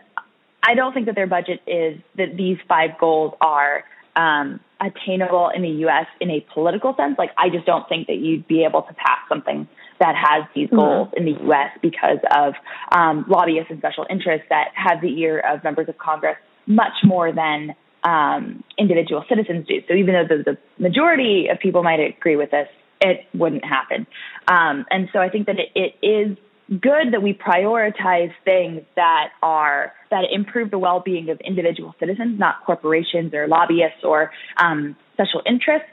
I 0.60 0.74
don't 0.74 0.92
think 0.92 1.06
that 1.06 1.14
their 1.14 1.28
budget 1.28 1.62
is 1.66 2.00
that 2.16 2.36
these 2.36 2.58
five 2.68 2.98
goals 2.98 3.34
are 3.40 3.84
um, 4.16 4.60
attainable 4.80 5.50
in 5.54 5.62
the 5.62 5.68
U.S. 5.86 6.06
in 6.20 6.30
a 6.30 6.44
political 6.52 6.94
sense. 6.96 7.16
Like 7.16 7.30
I 7.38 7.48
just 7.48 7.64
don't 7.64 7.88
think 7.88 8.08
that 8.08 8.16
you'd 8.16 8.46
be 8.48 8.64
able 8.64 8.82
to 8.82 8.92
pass 8.94 9.18
something 9.28 9.68
that 10.00 10.14
has 10.16 10.44
these 10.54 10.66
mm-hmm. 10.66 10.76
goals 10.76 11.08
mm-hmm. 11.08 11.26
in 11.26 11.34
the 11.34 11.40
U.S. 11.44 11.70
because 11.80 12.18
of 12.36 12.54
um, 12.92 13.24
lobbyists 13.28 13.70
and 13.70 13.78
special 13.78 14.06
interests 14.10 14.46
that 14.50 14.72
have 14.74 15.00
the 15.00 15.20
ear 15.20 15.38
of 15.38 15.62
members 15.64 15.88
of 15.88 15.96
Congress 15.98 16.36
much 16.66 16.92
more 17.04 17.32
than 17.32 17.74
um, 18.04 18.62
individual 18.78 19.24
citizens 19.28 19.66
do. 19.66 19.80
So 19.88 19.94
even 19.94 20.14
though 20.14 20.36
the, 20.36 20.42
the, 20.52 20.58
majority 20.82 21.48
of 21.50 21.58
people 21.58 21.82
might 21.82 21.98
agree 21.98 22.36
with 22.36 22.50
this, 22.50 22.68
it 23.00 23.26
wouldn't 23.34 23.64
happen. 23.64 24.06
Um, 24.46 24.86
and 24.90 25.08
so 25.12 25.20
I 25.20 25.28
think 25.28 25.46
that 25.46 25.56
it, 25.58 25.70
it 25.74 26.06
is 26.06 26.36
good 26.80 27.12
that 27.12 27.22
we 27.22 27.32
prioritize 27.32 28.32
things 28.44 28.82
that 28.94 29.30
are 29.42 29.92
that 30.10 30.24
improve 30.30 30.70
the 30.70 30.78
well-being 30.78 31.30
of 31.30 31.40
individual 31.40 31.94
citizens, 31.98 32.38
not 32.38 32.64
corporations 32.64 33.32
or 33.34 33.46
lobbyists 33.48 34.04
or 34.04 34.32
um, 34.56 34.96
special 35.14 35.42
interests. 35.46 35.88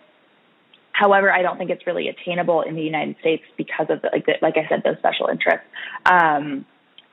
However, 0.91 1.31
I 1.31 1.41
don't 1.41 1.57
think 1.57 1.69
it's 1.69 1.85
really 1.85 2.07
attainable 2.07 2.61
in 2.61 2.75
the 2.75 2.81
United 2.81 3.17
States 3.19 3.43
because 3.57 3.87
of, 3.89 4.01
the, 4.01 4.09
like, 4.13 4.25
the, 4.25 4.35
like 4.41 4.55
I 4.57 4.67
said, 4.69 4.81
those 4.83 4.97
special 4.99 5.27
interests. 5.27 5.67
Um, 6.05 6.65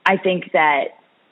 I 0.05 0.15
think 0.17 0.51
that 0.53 0.83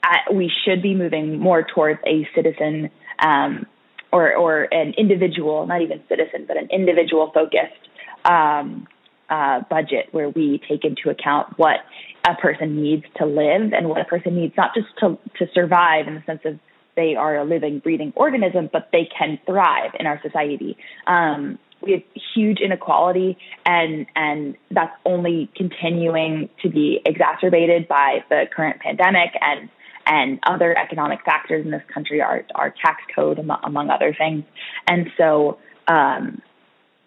uh, 0.02 0.34
we 0.34 0.52
should 0.64 0.82
be 0.82 0.94
moving 0.94 1.38
more 1.38 1.62
towards 1.62 2.00
a 2.06 2.28
citizen 2.34 2.90
um, 3.18 3.64
or, 4.12 4.34
or 4.34 4.68
an 4.70 4.92
individual, 4.98 5.66
not 5.66 5.80
even 5.80 6.02
citizen, 6.10 6.44
but 6.46 6.58
an 6.58 6.68
individual 6.70 7.30
focused 7.32 7.88
um, 8.24 8.86
uh, 9.30 9.60
budget 9.70 10.08
where 10.12 10.28
we 10.28 10.60
take 10.68 10.84
into 10.84 11.10
account 11.10 11.58
what 11.58 11.80
a 12.26 12.34
person 12.34 12.82
needs 12.82 13.04
to 13.16 13.24
live 13.24 13.72
and 13.72 13.88
what 13.88 14.00
a 14.00 14.04
person 14.04 14.36
needs 14.36 14.54
not 14.56 14.74
just 14.74 14.88
to, 14.98 15.18
to 15.38 15.50
survive 15.54 16.06
in 16.06 16.14
the 16.14 16.22
sense 16.26 16.40
of 16.44 16.58
they 16.96 17.14
are 17.16 17.36
a 17.36 17.44
living, 17.44 17.78
breathing 17.78 18.12
organism, 18.16 18.68
but 18.72 18.88
they 18.92 19.08
can 19.18 19.38
thrive 19.46 19.92
in 19.98 20.06
our 20.06 20.20
society. 20.22 20.76
Um, 21.06 21.58
we 21.80 21.92
have 21.92 22.02
huge 22.34 22.60
inequality, 22.60 23.36
and 23.66 24.06
and 24.14 24.56
that's 24.70 24.94
only 25.04 25.50
continuing 25.56 26.48
to 26.62 26.68
be 26.68 27.00
exacerbated 27.04 27.88
by 27.88 28.24
the 28.28 28.44
current 28.54 28.80
pandemic 28.80 29.30
and 29.40 29.68
and 30.06 30.38
other 30.44 30.76
economic 30.76 31.24
factors 31.24 31.64
in 31.64 31.70
this 31.70 31.82
country, 31.92 32.20
our 32.20 32.44
our 32.54 32.70
tax 32.70 33.02
code, 33.14 33.38
among 33.38 33.90
other 33.90 34.14
things. 34.16 34.44
And 34.86 35.10
so, 35.16 35.58
um, 35.88 36.40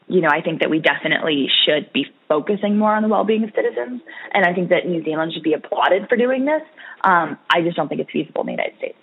you 0.07 0.21
know, 0.21 0.29
I 0.29 0.41
think 0.41 0.59
that 0.61 0.69
we 0.69 0.79
definitely 0.79 1.47
should 1.65 1.91
be 1.91 2.05
focusing 2.27 2.77
more 2.77 2.93
on 2.93 3.01
the 3.01 3.09
well-being 3.09 3.43
of 3.43 3.51
citizens, 3.55 4.01
and 4.33 4.45
I 4.45 4.53
think 4.53 4.69
that 4.69 4.87
New 4.87 5.03
Zealand 5.03 5.33
should 5.33 5.43
be 5.43 5.53
applauded 5.53 6.07
for 6.07 6.15
doing 6.15 6.45
this. 6.45 6.61
Um, 7.03 7.37
I 7.49 7.61
just 7.61 7.75
don't 7.75 7.87
think 7.87 8.01
it's 8.01 8.11
feasible 8.11 8.41
in 8.41 8.47
the 8.47 8.53
United 8.53 8.77
States. 8.77 8.97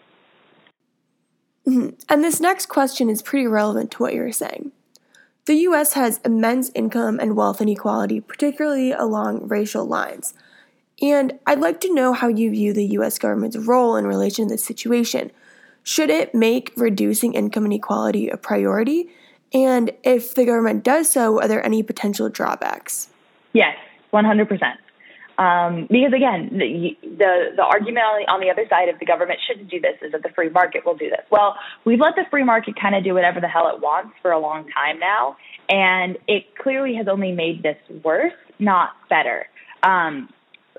Mm-hmm. 1.67 1.89
And 2.09 2.25
this 2.25 2.41
next 2.41 2.67
question 2.67 3.09
is 3.09 3.23
pretty 3.23 3.47
relevant 3.47 3.91
to 3.93 4.03
what 4.03 4.15
you're 4.15 4.33
saying. 4.33 4.73
The 5.47 5.55
US 5.55 5.95
has 5.95 6.21
immense 6.25 6.71
income 6.75 7.19
and 7.21 7.37
wealth 7.37 7.61
inequality, 7.61 8.21
particularly 8.21 8.93
along 8.93 9.49
racial 9.49 9.85
lines. 9.85 10.35
And 11.01 11.39
I'd 11.47 11.59
like 11.59 11.81
to 11.81 11.93
know 11.93 12.13
how 12.13 12.29
you 12.29 12.51
view 12.51 12.73
the 12.73 12.87
US 12.99 13.19
government's 13.19 13.57
role 13.57 13.97
in 13.97 14.07
relation 14.07 14.47
to 14.47 14.55
this 14.55 14.65
situation. 14.65 15.33
Should 15.83 16.11
it 16.11 16.33
make 16.33 16.73
reducing 16.77 17.35
income 17.35 17.67
inequality 17.67 18.29
a 18.29 18.37
priority? 18.37 19.09
And 19.55 19.93
if 20.03 20.35
the 20.35 20.45
government 20.45 20.85
does 20.85 21.11
so, 21.11 21.41
are 21.41 21.49
there 21.49 21.65
any 21.65 21.83
potential 21.83 22.29
drawbacks? 22.29 23.09
Yes, 23.53 23.77
100%. 24.13 24.77
Um, 25.39 25.87
because 25.91 26.13
again, 26.13 26.51
the, 26.53 26.97
the, 27.03 27.53
the 27.57 27.63
argument 27.63 28.05
on 28.29 28.41
the 28.41 28.51
other 28.51 28.67
side 28.69 28.89
of 28.89 28.99
the 28.99 29.07
government 29.07 29.41
shouldn't 29.47 29.71
do 29.71 29.81
this 29.81 29.97
is 30.03 30.13
that 30.13 30.23
the 30.23 30.29
free 30.31 30.51
market 30.51 30.85
will 30.85 30.97
do 30.97 31.09
this. 31.09 31.25
Well, 31.31 31.57
we've 31.85 31.99
let 31.99 32.15
the 32.17 32.25
free 32.31 32.45
market 32.45 32.75
kind 32.81 32.95
of 32.95 33.03
do 33.03 33.15
whatever 33.15 33.41
the 33.41 33.49
hell 33.49 33.69
it 33.75 33.81
wants 33.81 34.13
for 34.21 34.31
a 34.31 34.39
long 34.39 34.69
time 34.71 34.99
now, 34.99 35.37
and 35.69 36.19
it 36.29 36.57
clearly 36.57 36.95
has 36.97 37.09
only 37.09 37.33
made 37.33 37.63
this 37.63 37.79
worse, 38.05 38.35
not 38.59 38.91
better. 39.09 39.47
Um, 39.83 40.29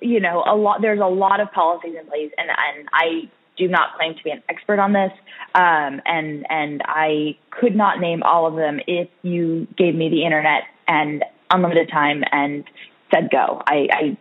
you 0.02 0.20
know, 0.20 0.44
a 0.46 0.56
lot 0.56 0.82
there's 0.82 1.00
a 1.00 1.06
lot 1.06 1.40
of 1.40 1.52
policies 1.52 1.96
in 2.00 2.06
place, 2.08 2.32
and 2.38 2.50
and 2.50 2.88
I 2.94 3.30
do 3.58 3.68
not 3.68 3.96
claim 3.98 4.16
to 4.16 4.24
be 4.24 4.32
an 4.32 4.42
expert 4.50 4.80
on 4.80 4.94
this, 4.94 5.12
um, 5.56 6.02
and 6.06 6.46
and 6.50 6.82
I 6.86 7.38
could 7.52 7.76
not 7.76 8.00
name 8.00 8.24
all 8.24 8.46
of 8.48 8.56
them 8.56 8.80
if 8.88 9.10
you 9.22 9.68
gave 9.78 9.96
me 9.96 10.10
the 10.10 10.26
internet 10.26 10.64
and 10.88 11.24
unlimited 11.52 11.90
time 11.90 12.24
and 12.32 12.64
said 13.14 13.30
go. 13.32 13.62
I, 13.68 13.88
I 13.92 14.18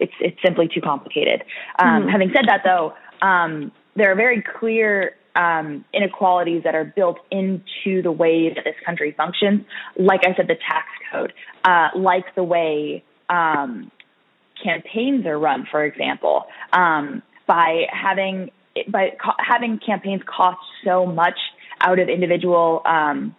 it's 0.00 0.12
it's 0.20 0.38
simply 0.44 0.68
too 0.68 0.80
complicated. 0.80 1.42
Um, 1.78 2.02
mm-hmm. 2.02 2.08
Having 2.10 2.32
said 2.34 2.44
that, 2.48 2.62
though, 2.64 2.94
um, 3.26 3.72
there 3.96 4.10
are 4.12 4.16
very 4.16 4.42
clear 4.58 5.16
um, 5.36 5.84
inequalities 5.92 6.62
that 6.64 6.74
are 6.74 6.84
built 6.84 7.18
into 7.30 8.02
the 8.02 8.12
way 8.12 8.52
that 8.54 8.64
this 8.64 8.76
country 8.84 9.12
functions. 9.16 9.64
Like 9.96 10.20
I 10.24 10.34
said, 10.36 10.46
the 10.48 10.56
tax 10.56 10.86
code, 11.10 11.32
uh, 11.64 11.88
like 11.96 12.34
the 12.34 12.44
way 12.44 13.04
um, 13.28 13.90
campaigns 14.62 15.26
are 15.26 15.38
run, 15.38 15.66
for 15.70 15.84
example, 15.84 16.44
um, 16.72 17.22
by 17.46 17.86
having 17.90 18.50
by 18.88 19.16
having 19.38 19.78
campaigns 19.84 20.22
cost 20.26 20.58
so 20.84 21.06
much 21.06 21.38
out 21.80 21.98
of 21.98 22.08
individual 22.08 22.82
um, 22.84 23.34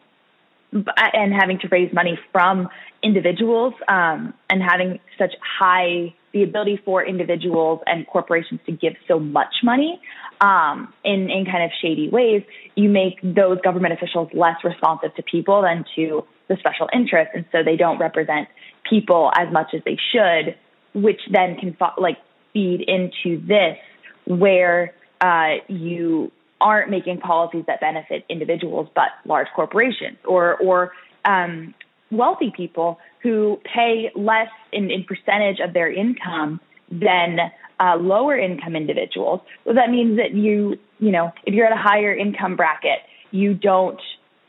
and 0.72 1.34
having 1.34 1.60
to 1.60 1.68
raise 1.70 1.94
money 1.94 2.20
from 2.32 2.68
individuals 3.04 3.74
um, 3.88 4.34
and 4.50 4.62
having 4.62 5.00
such 5.18 5.34
high 5.60 6.14
the 6.34 6.44
ability 6.44 6.82
for 6.84 7.06
individuals 7.06 7.80
and 7.86 8.06
corporations 8.08 8.60
to 8.66 8.72
give 8.74 8.94
so 9.08 9.20
much 9.20 9.56
money 9.64 10.02
um, 10.42 10.94
in 11.04 11.30
in 11.30 11.46
kind 11.46 11.64
of 11.64 11.72
shady 11.82 12.10
ways, 12.10 12.44
you 12.76 12.90
make 12.90 13.20
those 13.24 13.60
government 13.62 13.94
officials 13.94 14.30
less 14.34 14.58
responsive 14.64 15.16
to 15.16 15.24
people 15.24 15.62
than 15.62 15.86
to 15.96 16.26
the 16.50 16.58
special 16.58 16.90
interests, 16.94 17.32
and 17.36 17.46
so 17.52 17.64
they 17.64 17.78
don't 17.78 18.00
represent 18.00 18.50
people 18.90 19.32
as 19.38 19.52
much 19.52 19.74
as 19.74 19.82
they 19.86 19.98
should, 20.12 20.56
which 20.94 21.22
then 21.32 21.56
can 21.56 21.76
like 21.98 22.18
feed 22.54 22.82
into 22.82 23.46
this 23.46 23.78
where 24.26 24.94
uh, 25.22 25.56
you 25.68 26.32
aren't 26.62 26.90
making 26.90 27.20
policies 27.20 27.64
that 27.68 27.82
benefit 27.82 28.24
individuals 28.30 28.88
but 28.96 29.10
large 29.26 29.48
corporations 29.56 30.18
or 30.26 30.56
or 30.58 30.94
um, 31.26 31.74
wealthy 32.12 32.52
people 32.56 33.00
who 33.22 33.60
pay 33.64 34.12
less 34.16 34.50
in, 34.72 34.92
in 34.92 35.04
percentage 35.04 35.60
of 35.60 35.74
their 35.74 35.92
income 35.92 36.60
than 36.90 37.40
uh, 37.80 37.96
lower 37.98 38.38
income 38.38 38.76
individuals. 38.76 39.42
So 39.66 39.74
that 39.74 39.90
means 39.90 40.18
that 40.18 40.34
you, 40.34 40.78
you 41.00 41.12
know, 41.12 41.32
if 41.46 41.54
you're 41.54 41.66
at 41.66 41.74
a 41.74 41.82
higher 41.82 42.16
income 42.16 42.56
bracket, 42.56 43.00
you 43.32 43.54
don't, 43.54 44.00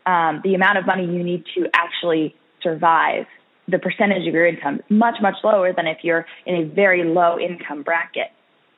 um, 0.04 0.40
the 0.44 0.54
amount 0.54 0.78
of 0.78 0.86
money 0.86 1.04
you 1.04 1.22
need 1.22 1.44
to 1.56 1.68
actually 1.74 2.34
survive, 2.62 3.26
the 3.66 3.78
percentage 3.78 4.28
of 4.28 4.34
your 4.34 4.46
income 4.46 4.76
is 4.76 4.84
much, 4.90 5.16
much 5.20 5.36
lower 5.42 5.72
than 5.72 5.86
if 5.86 5.98
you're 6.02 6.26
in 6.44 6.54
a 6.54 6.64
very 6.64 7.02
low 7.02 7.38
income 7.38 7.82
bracket. 7.82 8.30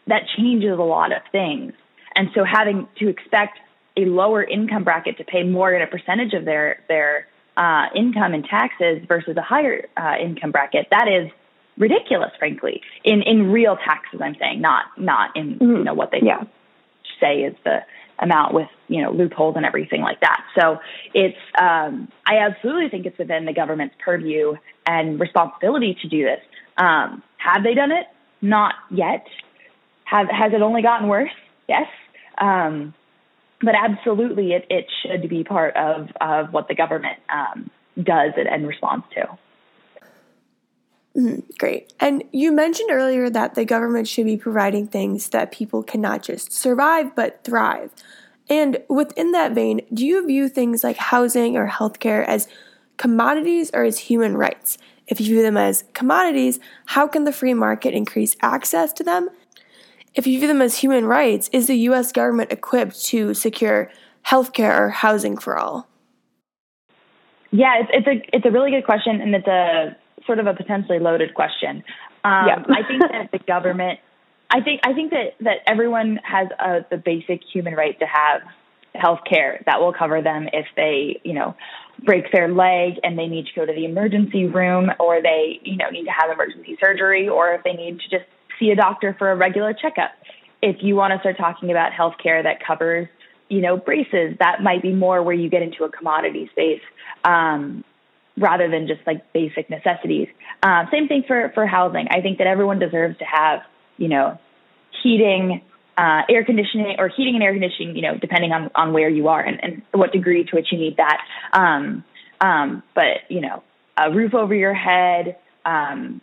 That 0.08 0.22
changes 0.36 0.78
a 0.78 0.82
lot 0.82 1.12
of 1.12 1.22
things. 1.30 1.72
And 2.14 2.28
so 2.34 2.44
having 2.44 2.88
to 2.98 3.08
expect 3.08 3.58
a 3.96 4.04
lower 4.04 4.42
income 4.42 4.84
bracket 4.84 5.18
to 5.18 5.24
pay 5.24 5.42
more 5.42 5.72
in 5.72 5.82
a 5.82 5.86
percentage 5.86 6.32
of 6.32 6.44
their, 6.44 6.80
their 6.88 7.26
uh, 7.56 7.86
income 7.94 8.34
and 8.34 8.44
taxes 8.44 9.02
versus 9.06 9.36
a 9.36 9.42
higher 9.42 9.86
uh, 9.96 10.14
income 10.20 10.52
bracket, 10.52 10.86
that 10.90 11.08
is 11.08 11.30
ridiculous, 11.76 12.30
frankly. 12.38 12.82
In 13.04 13.22
in 13.22 13.50
real 13.50 13.76
taxes, 13.76 14.20
I'm 14.22 14.36
saying, 14.38 14.60
not 14.60 14.86
not 14.96 15.36
in 15.36 15.54
mm-hmm. 15.54 15.76
you 15.76 15.84
know 15.84 15.94
what 15.94 16.10
they 16.10 16.20
yeah. 16.22 16.44
say 17.20 17.42
is 17.42 17.54
the 17.64 17.78
amount 18.20 18.54
with 18.54 18.68
you 18.88 19.02
know 19.02 19.10
loopholes 19.10 19.54
and 19.56 19.64
everything 19.64 20.02
like 20.02 20.20
that. 20.20 20.44
So 20.58 20.78
it's 21.14 21.38
um, 21.60 22.08
I 22.26 22.38
absolutely 22.38 22.90
think 22.90 23.06
it's 23.06 23.18
within 23.18 23.44
the 23.44 23.52
government's 23.52 23.94
purview 24.04 24.54
and 24.86 25.18
responsibility 25.18 25.96
to 26.02 26.08
do 26.08 26.24
this. 26.24 26.40
Um, 26.76 27.22
have 27.38 27.62
they 27.62 27.74
done 27.74 27.92
it? 27.92 28.06
Not 28.40 28.74
yet. 28.90 29.26
Have 30.08 30.28
has 30.30 30.52
it 30.54 30.62
only 30.62 30.80
gotten 30.80 31.08
worse? 31.08 31.30
Yes. 31.68 31.86
Um, 32.38 32.94
but 33.60 33.74
absolutely, 33.74 34.52
it, 34.52 34.66
it 34.70 34.86
should 35.02 35.28
be 35.28 35.44
part 35.44 35.76
of, 35.76 36.08
of 36.20 36.52
what 36.52 36.68
the 36.68 36.74
government 36.74 37.18
um, 37.28 37.70
does 37.96 38.32
and, 38.36 38.48
and 38.48 38.66
responds 38.66 39.04
to. 39.14 39.38
Mm, 41.16 41.58
great. 41.58 41.92
And 41.98 42.22
you 42.32 42.52
mentioned 42.52 42.90
earlier 42.90 43.28
that 43.28 43.54
the 43.54 43.64
government 43.64 44.06
should 44.06 44.26
be 44.26 44.36
providing 44.36 44.86
things 44.86 45.30
that 45.30 45.50
people 45.50 45.82
can 45.82 46.00
not 46.00 46.22
just 46.22 46.52
survive 46.52 47.14
but 47.16 47.42
thrive. 47.42 47.90
And 48.48 48.78
within 48.88 49.32
that 49.32 49.52
vein, 49.52 49.80
do 49.92 50.06
you 50.06 50.26
view 50.26 50.48
things 50.48 50.84
like 50.84 50.96
housing 50.96 51.56
or 51.56 51.68
healthcare 51.68 52.24
as 52.24 52.48
commodities 52.96 53.70
or 53.74 53.82
as 53.82 53.98
human 53.98 54.36
rights? 54.36 54.78
If 55.08 55.20
you 55.20 55.26
view 55.26 55.42
them 55.42 55.56
as 55.56 55.84
commodities, 55.92 56.60
how 56.86 57.08
can 57.08 57.24
the 57.24 57.32
free 57.32 57.54
market 57.54 57.94
increase 57.94 58.36
access 58.40 58.92
to 58.94 59.02
them? 59.02 59.28
If 60.18 60.26
you 60.26 60.40
view 60.40 60.48
them 60.48 60.60
as 60.60 60.76
human 60.76 61.06
rights, 61.06 61.48
is 61.52 61.68
the 61.68 61.76
US 61.90 62.10
government 62.10 62.50
equipped 62.50 63.04
to 63.06 63.34
secure 63.34 63.88
healthcare 64.26 64.76
or 64.76 64.88
housing 64.90 65.38
for 65.38 65.56
all? 65.56 65.86
Yeah, 67.52 67.80
it's, 67.80 67.90
it's 67.92 68.06
a 68.08 68.36
it's 68.36 68.44
a 68.44 68.50
really 68.50 68.72
good 68.72 68.84
question, 68.84 69.20
and 69.20 69.32
it's 69.32 69.46
a 69.46 69.96
sort 70.26 70.40
of 70.40 70.48
a 70.48 70.54
potentially 70.54 70.98
loaded 70.98 71.34
question. 71.34 71.84
Um, 72.24 72.46
yeah. 72.48 72.64
I 72.68 72.82
think 72.82 73.00
that 73.12 73.30
the 73.30 73.38
government, 73.38 74.00
I 74.50 74.60
think 74.60 74.80
I 74.82 74.92
think 74.92 75.12
that 75.12 75.36
that 75.42 75.58
everyone 75.68 76.18
has 76.24 76.48
a, 76.58 76.84
the 76.90 76.96
basic 76.96 77.40
human 77.52 77.74
right 77.74 77.96
to 78.00 78.06
have 78.06 78.42
health 78.96 79.20
care 79.24 79.62
that 79.66 79.80
will 79.80 79.92
cover 79.92 80.20
them 80.20 80.48
if 80.52 80.66
they, 80.74 81.20
you 81.22 81.34
know, 81.34 81.54
break 82.04 82.32
their 82.32 82.52
leg 82.52 82.94
and 83.04 83.16
they 83.16 83.28
need 83.28 83.46
to 83.46 83.52
go 83.54 83.64
to 83.64 83.72
the 83.72 83.84
emergency 83.84 84.46
room 84.46 84.90
or 84.98 85.22
they, 85.22 85.60
you 85.62 85.76
know, 85.76 85.88
need 85.90 86.06
to 86.06 86.10
have 86.10 86.28
emergency 86.28 86.76
surgery 86.80 87.28
or 87.28 87.52
if 87.52 87.62
they 87.62 87.74
need 87.74 88.00
to 88.00 88.08
just 88.10 88.24
see 88.58 88.70
a 88.70 88.76
doctor 88.76 89.14
for 89.18 89.30
a 89.30 89.36
regular 89.36 89.72
checkup. 89.72 90.10
If 90.62 90.76
you 90.82 90.96
want 90.96 91.12
to 91.12 91.20
start 91.20 91.36
talking 91.36 91.70
about 91.70 91.92
healthcare 91.92 92.42
that 92.42 92.64
covers, 92.64 93.08
you 93.48 93.60
know, 93.60 93.76
braces, 93.76 94.36
that 94.38 94.62
might 94.62 94.82
be 94.82 94.92
more 94.92 95.22
where 95.22 95.34
you 95.34 95.48
get 95.48 95.62
into 95.62 95.84
a 95.84 95.90
commodity 95.90 96.48
space 96.52 96.82
um, 97.24 97.84
rather 98.36 98.68
than 98.68 98.86
just 98.86 99.00
like 99.06 99.32
basic 99.32 99.70
necessities. 99.70 100.28
Uh, 100.62 100.84
same 100.90 101.08
thing 101.08 101.24
for 101.26 101.50
for 101.54 101.66
housing. 101.66 102.08
I 102.10 102.20
think 102.20 102.38
that 102.38 102.46
everyone 102.46 102.78
deserves 102.78 103.18
to 103.18 103.24
have 103.24 103.60
you 103.98 104.08
know, 104.08 104.38
heating, 105.02 105.60
uh, 105.98 106.22
air 106.30 106.44
conditioning, 106.44 106.96
or 106.98 107.08
heating 107.08 107.34
and 107.34 107.42
air 107.42 107.52
conditioning, 107.52 107.96
you 107.96 108.02
know, 108.02 108.16
depending 108.16 108.52
on, 108.52 108.70
on 108.74 108.92
where 108.92 109.08
you 109.08 109.28
are 109.28 109.40
and, 109.40 109.62
and 109.62 109.82
what 109.92 110.12
degree 110.12 110.44
to 110.44 110.56
which 110.56 110.68
you 110.72 110.78
need 110.78 110.96
that. 110.96 111.18
Um, 111.52 112.04
um, 112.40 112.82
but, 112.94 113.28
you 113.28 113.40
know, 113.40 113.62
a 113.96 114.10
roof 114.10 114.34
over 114.34 114.54
your 114.54 114.74
head, 114.74 115.36
um, 115.66 116.20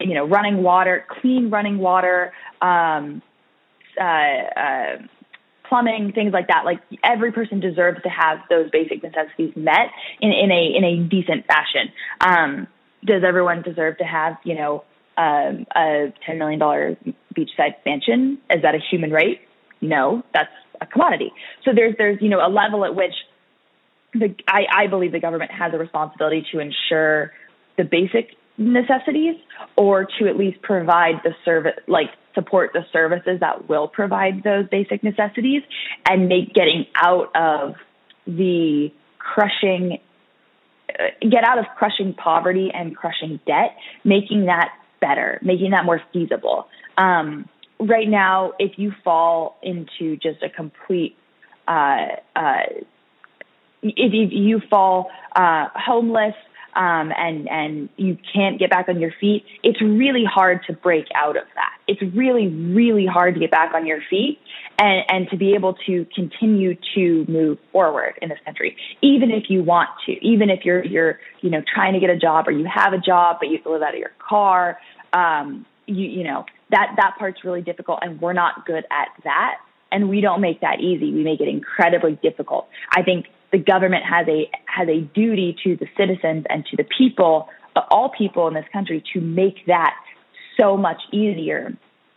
you 0.00 0.14
know, 0.14 0.26
running 0.26 0.62
water, 0.62 1.04
clean 1.20 1.50
running 1.50 1.78
water, 1.78 2.32
um, 2.60 3.22
uh, 4.00 4.04
uh, 4.04 4.96
plumbing, 5.68 6.12
things 6.14 6.32
like 6.32 6.48
that. 6.48 6.64
Like 6.64 6.80
every 7.04 7.32
person 7.32 7.60
deserves 7.60 8.02
to 8.02 8.08
have 8.08 8.38
those 8.48 8.70
basic 8.70 9.02
necessities 9.02 9.52
met 9.56 9.90
in, 10.20 10.32
in 10.32 10.50
a 10.50 10.76
in 10.76 10.84
a 10.84 11.08
decent 11.08 11.46
fashion. 11.46 11.92
Um, 12.20 12.66
does 13.04 13.22
everyone 13.26 13.62
deserve 13.62 13.98
to 13.98 14.04
have 14.04 14.38
you 14.44 14.54
know 14.54 14.84
um, 15.16 15.66
a 15.76 16.12
ten 16.26 16.38
million 16.38 16.58
dollar 16.58 16.96
beachside 17.36 17.74
mansion? 17.84 18.38
Is 18.50 18.62
that 18.62 18.74
a 18.74 18.80
human 18.90 19.10
right? 19.10 19.40
No, 19.80 20.22
that's 20.32 20.50
a 20.80 20.86
commodity. 20.86 21.32
So 21.64 21.72
there's 21.74 21.94
there's 21.98 22.20
you 22.20 22.28
know 22.28 22.44
a 22.44 22.48
level 22.48 22.84
at 22.84 22.94
which 22.94 23.14
the 24.14 24.34
I, 24.48 24.84
I 24.84 24.86
believe 24.86 25.12
the 25.12 25.20
government 25.20 25.50
has 25.50 25.72
a 25.74 25.78
responsibility 25.78 26.46
to 26.52 26.60
ensure 26.60 27.32
the 27.76 27.84
basic 27.84 28.36
necessities 28.58 29.36
or 29.76 30.04
to 30.18 30.28
at 30.28 30.36
least 30.36 30.60
provide 30.62 31.14
the 31.22 31.34
service 31.44 31.74
like 31.86 32.10
support 32.34 32.72
the 32.72 32.84
services 32.92 33.38
that 33.40 33.68
will 33.68 33.86
provide 33.86 34.42
those 34.42 34.66
basic 34.68 35.02
necessities 35.02 35.62
and 36.08 36.28
make 36.28 36.52
getting 36.52 36.84
out 36.96 37.34
of 37.36 37.76
the 38.26 38.92
crushing 39.18 39.98
uh, 40.90 41.02
get 41.20 41.44
out 41.44 41.58
of 41.58 41.66
crushing 41.76 42.12
poverty 42.14 42.70
and 42.74 42.96
crushing 42.96 43.38
debt 43.46 43.76
making 44.04 44.46
that 44.46 44.72
better 45.00 45.38
making 45.42 45.70
that 45.70 45.84
more 45.84 46.02
feasible. 46.12 46.66
Um, 46.96 47.48
right 47.78 48.08
now 48.08 48.54
if 48.58 48.72
you 48.76 48.92
fall 49.04 49.56
into 49.62 50.16
just 50.16 50.42
a 50.42 50.50
complete 50.50 51.16
uh, 51.68 52.16
uh, 52.34 52.62
if 53.82 54.32
you, 54.32 54.60
fall 54.68 55.10
uh, 55.36 55.66
homeless 55.74 56.34
um, 56.78 57.12
and 57.16 57.48
and 57.48 57.88
you 57.96 58.16
can't 58.32 58.58
get 58.58 58.70
back 58.70 58.88
on 58.88 59.00
your 59.00 59.12
feet, 59.20 59.44
it's 59.64 59.82
really 59.82 60.24
hard 60.24 60.60
to 60.68 60.72
break 60.72 61.06
out 61.14 61.36
of 61.36 61.42
that. 61.56 61.72
It's 61.88 62.00
really 62.14 62.46
really 62.46 63.04
hard 63.04 63.34
to 63.34 63.40
get 63.40 63.50
back 63.50 63.74
on 63.74 63.84
your 63.84 63.98
feet 64.08 64.38
and 64.78 65.02
and 65.08 65.28
to 65.30 65.36
be 65.36 65.54
able 65.54 65.74
to 65.86 66.06
continue 66.14 66.76
to 66.94 67.26
move 67.28 67.58
forward 67.72 68.14
in 68.22 68.28
this 68.28 68.38
country, 68.44 68.76
even 69.02 69.32
if 69.32 69.50
you 69.50 69.64
want 69.64 69.90
to, 70.06 70.12
even 70.24 70.50
if 70.50 70.64
you're 70.64 70.84
you're 70.84 71.18
you 71.40 71.50
know 71.50 71.62
trying 71.74 71.94
to 71.94 72.00
get 72.00 72.10
a 72.10 72.16
job 72.16 72.46
or 72.46 72.52
you 72.52 72.64
have 72.72 72.92
a 72.92 72.98
job 72.98 73.38
but 73.40 73.48
you 73.48 73.56
have 73.56 73.64
to 73.64 73.72
live 73.72 73.82
out 73.82 73.94
of 73.94 74.00
your 74.00 74.12
car. 74.20 74.78
Um, 75.12 75.66
you 75.86 76.06
you 76.06 76.24
know 76.24 76.46
that 76.70 76.94
that 76.96 77.16
part's 77.18 77.44
really 77.44 77.62
difficult, 77.62 77.98
and 78.02 78.20
we're 78.20 78.34
not 78.34 78.64
good 78.66 78.84
at 78.90 79.08
that. 79.24 79.56
And 79.90 80.10
we 80.10 80.20
don't 80.20 80.42
make 80.42 80.60
that 80.60 80.80
easy. 80.80 81.14
We 81.14 81.24
make 81.24 81.40
it 81.40 81.48
incredibly 81.48 82.18
difficult. 82.22 82.68
I 82.94 83.02
think 83.02 83.24
the 83.52 83.58
government 83.58 84.04
has 84.04 84.26
a 84.28 84.50
has 84.66 84.88
a 84.88 85.00
duty 85.00 85.56
to 85.64 85.76
the 85.76 85.86
citizens 85.96 86.44
and 86.48 86.64
to 86.66 86.76
the 86.76 86.84
people, 86.84 87.48
all 87.90 88.10
people 88.10 88.48
in 88.48 88.54
this 88.54 88.66
country, 88.72 89.02
to 89.14 89.20
make 89.20 89.66
that 89.66 89.94
so 90.56 90.76
much 90.76 91.00
easier 91.12 91.76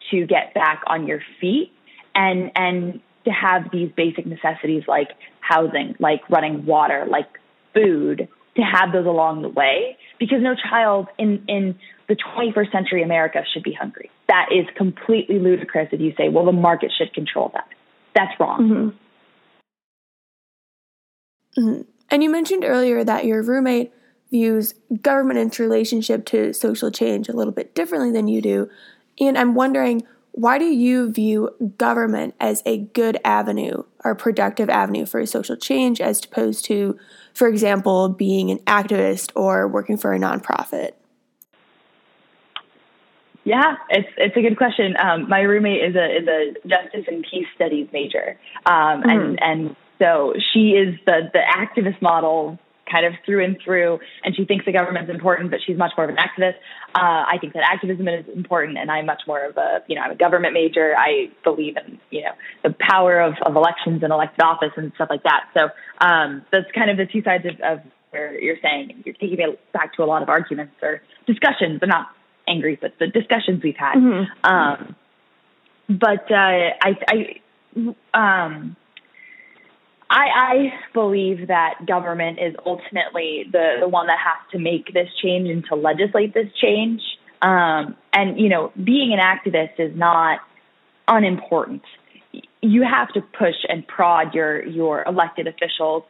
to 0.10 0.26
get 0.26 0.54
back 0.54 0.82
on 0.88 1.08
your 1.08 1.22
feet 1.40 1.72
and 2.16 2.52
and 2.56 3.00
to 3.26 3.32
have 3.32 3.72
these 3.72 3.92
basic 3.96 4.26
necessities 4.26 4.84
like 4.88 5.10
housing, 5.40 5.96
like 6.00 6.28
running 6.30 6.66
water, 6.66 7.06
like 7.10 7.28
food, 7.74 8.28
to 8.56 8.62
have 8.62 8.92
those 8.92 9.06
along 9.06 9.42
the 9.44 9.50
way 9.50 9.98
because 10.20 10.40
no 10.42 10.56
child 10.56 11.08
in 11.18 11.44
in 11.48 11.76
the 12.08 12.16
21st 12.16 12.72
century 12.72 13.04
America 13.04 13.44
should 13.54 13.64
be 13.64 13.72
hungry. 13.72 14.12
That 14.28 14.48
is 14.52 14.66
completely 14.76 15.40
ludicrous 15.40 15.90
if 15.92 16.02
you 16.02 16.14
say, 16.18 16.28
well, 16.28 16.46
the 16.46 16.52
market 16.52 16.92
should 16.98 17.14
control 17.14 17.52
that. 17.54 17.68
That's 18.14 18.38
wrong. 18.40 18.62
Mm-hmm. 18.62 18.98
Mm-hmm. 21.58 21.81
And 22.10 22.24
you 22.24 22.29
mentioned 22.29 22.63
earlier 22.65 23.03
that 23.03 23.25
your 23.25 23.41
roommate 23.41 23.93
views 24.30 24.73
government 25.02 25.39
and 25.39 25.47
its 25.49 25.60
relationship 25.60 26.26
to 26.26 26.54
social 26.54 26.91
change 26.91 27.30
a 27.30 27.34
little 27.34 27.54
bit 27.54 27.76
differently 27.76 28.12
than 28.12 28.28
you 28.28 28.41
do. 28.41 28.69
And 29.19 29.38
I'm 29.38 29.54
wondering, 29.56 30.04
why 30.32 30.58
do 30.58 30.65
you 30.65 31.12
view 31.12 31.73
government 31.78 32.36
as 32.39 32.63
a 32.65 32.78
good 32.78 33.19
avenue 33.26 33.84
or 34.04 34.15
productive 34.15 34.69
avenue 34.69 35.06
for 35.06 35.26
social 35.26 35.58
change 35.58 35.99
as 35.99 36.23
opposed 36.23 36.63
to, 36.65 36.97
for 37.34 37.47
example, 37.47 38.08
being 38.08 38.49
an 38.49 38.60
activist 38.60 39.32
or 39.36 39.67
working 39.67 39.97
for 39.97 40.13
a 40.13 40.19
nonprofit? 40.19 40.91
Yeah, 43.43 43.76
it's 43.89 44.08
it's 44.17 44.38
a 44.38 44.41
good 44.41 44.56
question. 44.56 44.95
Um, 44.97 45.28
my 45.28 45.41
roommate 45.41 45.84
is 45.84 45.95
a 45.95 46.17
is 46.17 46.28
a 46.28 46.67
justice 46.67 47.06
and 47.08 47.26
peace 47.30 47.47
studies 47.56 47.88
major, 47.91 48.39
um, 48.67 49.02
mm. 49.02 49.10
and 49.10 49.41
and 49.41 49.76
so 50.02 50.34
she 50.54 50.72
is 50.72 51.00
the 51.06 51.30
the 51.32 51.40
activist 51.40 52.02
model 52.02 52.60
kind 52.92 53.06
of 53.06 53.14
through 53.26 53.44
and 53.44 53.58
through, 53.64 54.00
and 54.24 54.36
she 54.36 54.46
thinks 54.46 54.66
the 54.66 54.72
government's 54.72 55.10
important, 55.10 55.50
but 55.50 55.60
she's 55.66 55.78
much 55.78 55.92
more 55.96 56.04
of 56.04 56.10
an 56.10 56.18
activist. 56.18 56.56
Uh, 56.94 57.24
I 57.24 57.38
think 57.40 57.54
that 57.54 57.64
activism 57.64 58.08
is 58.08 58.26
important, 58.36 58.78
and 58.78 58.92
I'm 58.92 59.06
much 59.06 59.22
more 59.26 59.46
of 59.46 59.56
a, 59.58 59.80
you 59.88 59.96
know, 59.96 60.02
I'm 60.02 60.12
a 60.12 60.16
government 60.16 60.54
major. 60.54 60.94
I 60.98 61.30
believe 61.44 61.78
in, 61.78 62.00
you 62.10 62.24
know, 62.24 62.32
the 62.64 62.76
power 62.80 63.22
of, 63.22 63.36
of 63.46 63.56
elections 63.56 64.04
and 64.04 64.12
elected 64.12 64.44
office 64.44 64.74
and 64.76 64.92
stuff 64.96 65.08
like 65.10 65.24
that. 65.24 65.46
So 65.54 65.70
um, 66.06 66.44
that's 66.52 66.70
kind 66.76 66.90
of 66.90 66.98
the 66.98 67.06
two 67.06 67.24
sides 67.24 67.46
of, 67.46 67.62
of 67.62 67.80
where 68.10 68.38
you're 68.40 68.58
saying 68.62 69.04
you're 69.06 69.16
taking 69.16 69.38
me 69.38 69.56
back 69.74 69.94
to 69.96 70.04
a 70.04 70.06
lot 70.06 70.22
of 70.22 70.28
arguments 70.28 70.74
or 70.82 71.02
discussions, 71.26 71.80
but 71.80 71.88
not 71.88 72.08
angry, 72.48 72.78
but 72.80 72.94
the 73.00 73.08
discussions 73.08 73.64
we've 73.64 73.78
had. 73.78 73.96
Mm-hmm. 73.96 74.54
Um, 74.54 74.96
but 75.88 76.30
uh, 76.30 76.76
I, 76.82 76.98
I 77.08 78.46
um, 78.46 78.76
I, 80.12 80.26
I 80.36 80.74
believe 80.93 81.47
that 81.47 81.86
government 81.88 82.38
is 82.38 82.54
ultimately 82.65 83.45
the, 83.50 83.78
the 83.80 83.88
one 83.88 84.08
that 84.08 84.17
has 84.19 84.52
to 84.52 84.60
make 84.60 84.93
this 84.93 85.08
change 85.24 85.47
and 85.50 85.63
to 85.69 85.76
legislate 85.76 86.34
this 86.34 86.47
change. 86.62 87.02
Um, 87.41 87.95
and, 88.12 88.38
you 88.38 88.50
know, 88.50 88.74
being 88.76 89.13
an 89.13 89.19
activist 89.19 89.80
is 89.80 89.97
not 89.97 90.41
unimportant. 91.08 91.84
You 92.62 92.84
have 92.84 93.08
to 93.13 93.21
push 93.21 93.56
and 93.69 93.88
prod 93.88 94.34
your, 94.34 94.65
your 94.65 95.04
elected 95.08 95.47
officials 95.47 96.04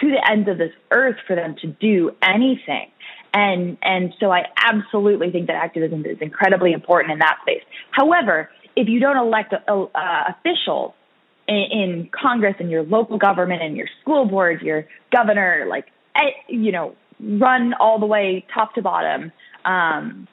to 0.00 0.10
the 0.10 0.28
ends 0.28 0.48
of 0.48 0.58
this 0.58 0.72
earth 0.90 1.16
for 1.24 1.36
them 1.36 1.54
to 1.60 1.68
do 1.68 2.10
anything. 2.20 2.90
And, 3.32 3.78
and 3.82 4.12
so 4.18 4.32
I 4.32 4.46
absolutely 4.56 5.30
think 5.30 5.46
that 5.46 5.56
activism 5.56 6.04
is 6.04 6.18
incredibly 6.20 6.72
important 6.72 7.12
in 7.12 7.20
that 7.20 7.38
space. 7.42 7.62
However, 7.92 8.50
if 8.74 8.88
you 8.88 8.98
don't 8.98 9.16
elect 9.16 9.54
uh, 9.54 9.86
officials 9.94 10.94
in, 11.48 12.08
Congress 12.12 12.54
and 12.58 12.70
your 12.70 12.82
local 12.82 13.18
government 13.18 13.62
and 13.62 13.76
your 13.76 13.88
school 14.00 14.24
board, 14.26 14.62
your 14.62 14.86
governor, 15.12 15.66
like, 15.68 15.86
eh, 16.16 16.30
you 16.48 16.72
know, 16.72 16.94
run 17.20 17.74
all 17.74 17.98
the 17.98 18.06
way 18.06 18.44
top 18.52 18.74
to 18.74 18.82
bottom. 18.82 19.32
Um, 19.64 20.28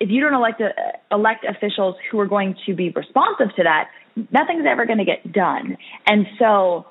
if 0.00 0.10
you 0.10 0.20
don't 0.20 0.34
elect 0.34 0.60
uh, 0.60 0.68
elect 1.10 1.44
officials 1.44 1.96
who 2.10 2.20
are 2.20 2.26
going 2.26 2.56
to 2.66 2.74
be 2.74 2.90
responsive 2.90 3.54
to 3.56 3.64
that, 3.64 3.90
nothing's 4.30 4.64
ever 4.68 4.86
going 4.86 4.98
to 4.98 5.04
get 5.04 5.32
done. 5.32 5.76
And 6.06 6.26
so 6.38 6.86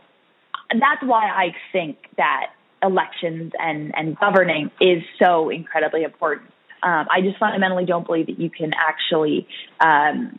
that's 0.71 1.01
why 1.03 1.25
I 1.25 1.55
think 1.71 1.97
that 2.17 2.47
elections 2.83 3.53
and, 3.59 3.93
and 3.95 4.17
governing 4.17 4.71
is 4.79 5.03
so 5.21 5.49
incredibly 5.49 6.03
important. 6.03 6.51
Um, 6.83 7.07
I 7.11 7.21
just 7.21 7.37
fundamentally 7.39 7.85
don't 7.85 8.05
believe 8.05 8.27
that 8.27 8.39
you 8.39 8.49
can 8.49 8.71
actually 8.73 9.47
um, 9.79 10.37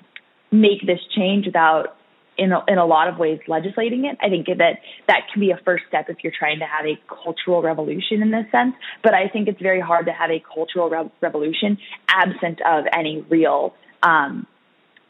make 0.52 0.86
this 0.86 1.00
change 1.16 1.46
without 1.46 1.96
in 2.38 2.52
a, 2.52 2.62
in 2.68 2.78
a 2.78 2.86
lot 2.86 3.08
of 3.08 3.18
ways 3.18 3.40
legislating 3.48 4.04
it. 4.04 4.16
I 4.22 4.28
think 4.28 4.46
that 4.46 4.78
that 5.08 5.22
can 5.32 5.40
be 5.40 5.50
a 5.50 5.60
first 5.64 5.84
step 5.88 6.06
if 6.08 6.18
you're 6.22 6.32
trying 6.36 6.60
to 6.60 6.64
have 6.64 6.86
a 6.86 6.98
cultural 7.08 7.60
revolution 7.60 8.22
in 8.22 8.30
this 8.30 8.46
sense. 8.52 8.74
But 9.02 9.12
I 9.12 9.28
think 9.28 9.48
it's 9.48 9.60
very 9.60 9.80
hard 9.80 10.06
to 10.06 10.12
have 10.12 10.30
a 10.30 10.42
cultural 10.54 10.88
re- 10.88 11.10
revolution 11.20 11.78
absent 12.08 12.60
of 12.64 12.84
any 12.92 13.20
real 13.28 13.74
um, 14.02 14.46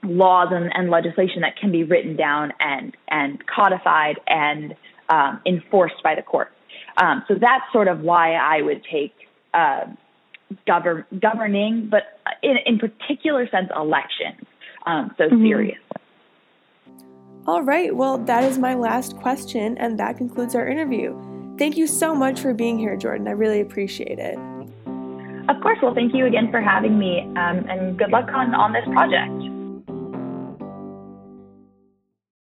laws 0.03 0.49
and, 0.51 0.71
and, 0.75 0.91
legislation 0.91 1.43
that 1.43 1.57
can 1.57 1.71
be 1.71 1.85
written 1.85 2.17
down 2.17 2.53
and 2.61 2.97
and 3.09 3.45
codified 3.47 4.19
and 4.27 4.75
um, 5.09 5.41
enforced 5.45 6.03
by 6.03 6.15
the 6.15 6.23
courts. 6.23 6.53
Um, 6.97 7.25
so 7.29 7.35
that's 7.35 7.65
sort 7.73 7.89
of 7.89 8.01
why 8.01 8.35
I 8.35 8.63
would 8.63 8.85
take. 8.91 9.15
Uh, 9.53 9.87
govern 10.67 11.05
governing, 11.21 11.89
but 11.91 12.05
in, 12.43 12.57
in 12.65 12.79
particular 12.79 13.47
sense, 13.51 13.69
elections 13.77 14.47
um, 14.89 15.15
so 15.19 15.25
mm-hmm. 15.25 15.45
seriously. 15.45 15.79
All 17.49 17.63
right, 17.63 17.97
well, 17.97 18.19
that 18.19 18.45
is 18.45 18.59
my 18.59 18.75
last 18.75 19.17
question, 19.17 19.79
and 19.79 19.99
that 19.99 20.19
concludes 20.19 20.55
our 20.55 20.69
interview. 20.69 21.17
Thank 21.57 21.79
you 21.79 21.87
so 21.87 22.15
much 22.15 22.41
for 22.41 22.53
being 22.53 22.79
here, 22.79 22.95
Jordan. 22.95 23.27
I 23.27 23.31
really 23.31 23.63
appreciate 23.63 24.19
it. 24.19 24.39
Of 25.49 25.63
course. 25.63 25.79
Well, 25.81 25.95
thank 25.95 26.15
you 26.15 26.27
again 26.27 26.51
for 26.51 26.61
having 26.61 26.99
me, 26.99 27.21
um, 27.21 27.65
and 27.71 27.99
good 27.99 28.11
luck 28.11 28.29
on, 28.35 28.55
on 28.55 28.75
this 28.75 28.85
project. 28.93 29.58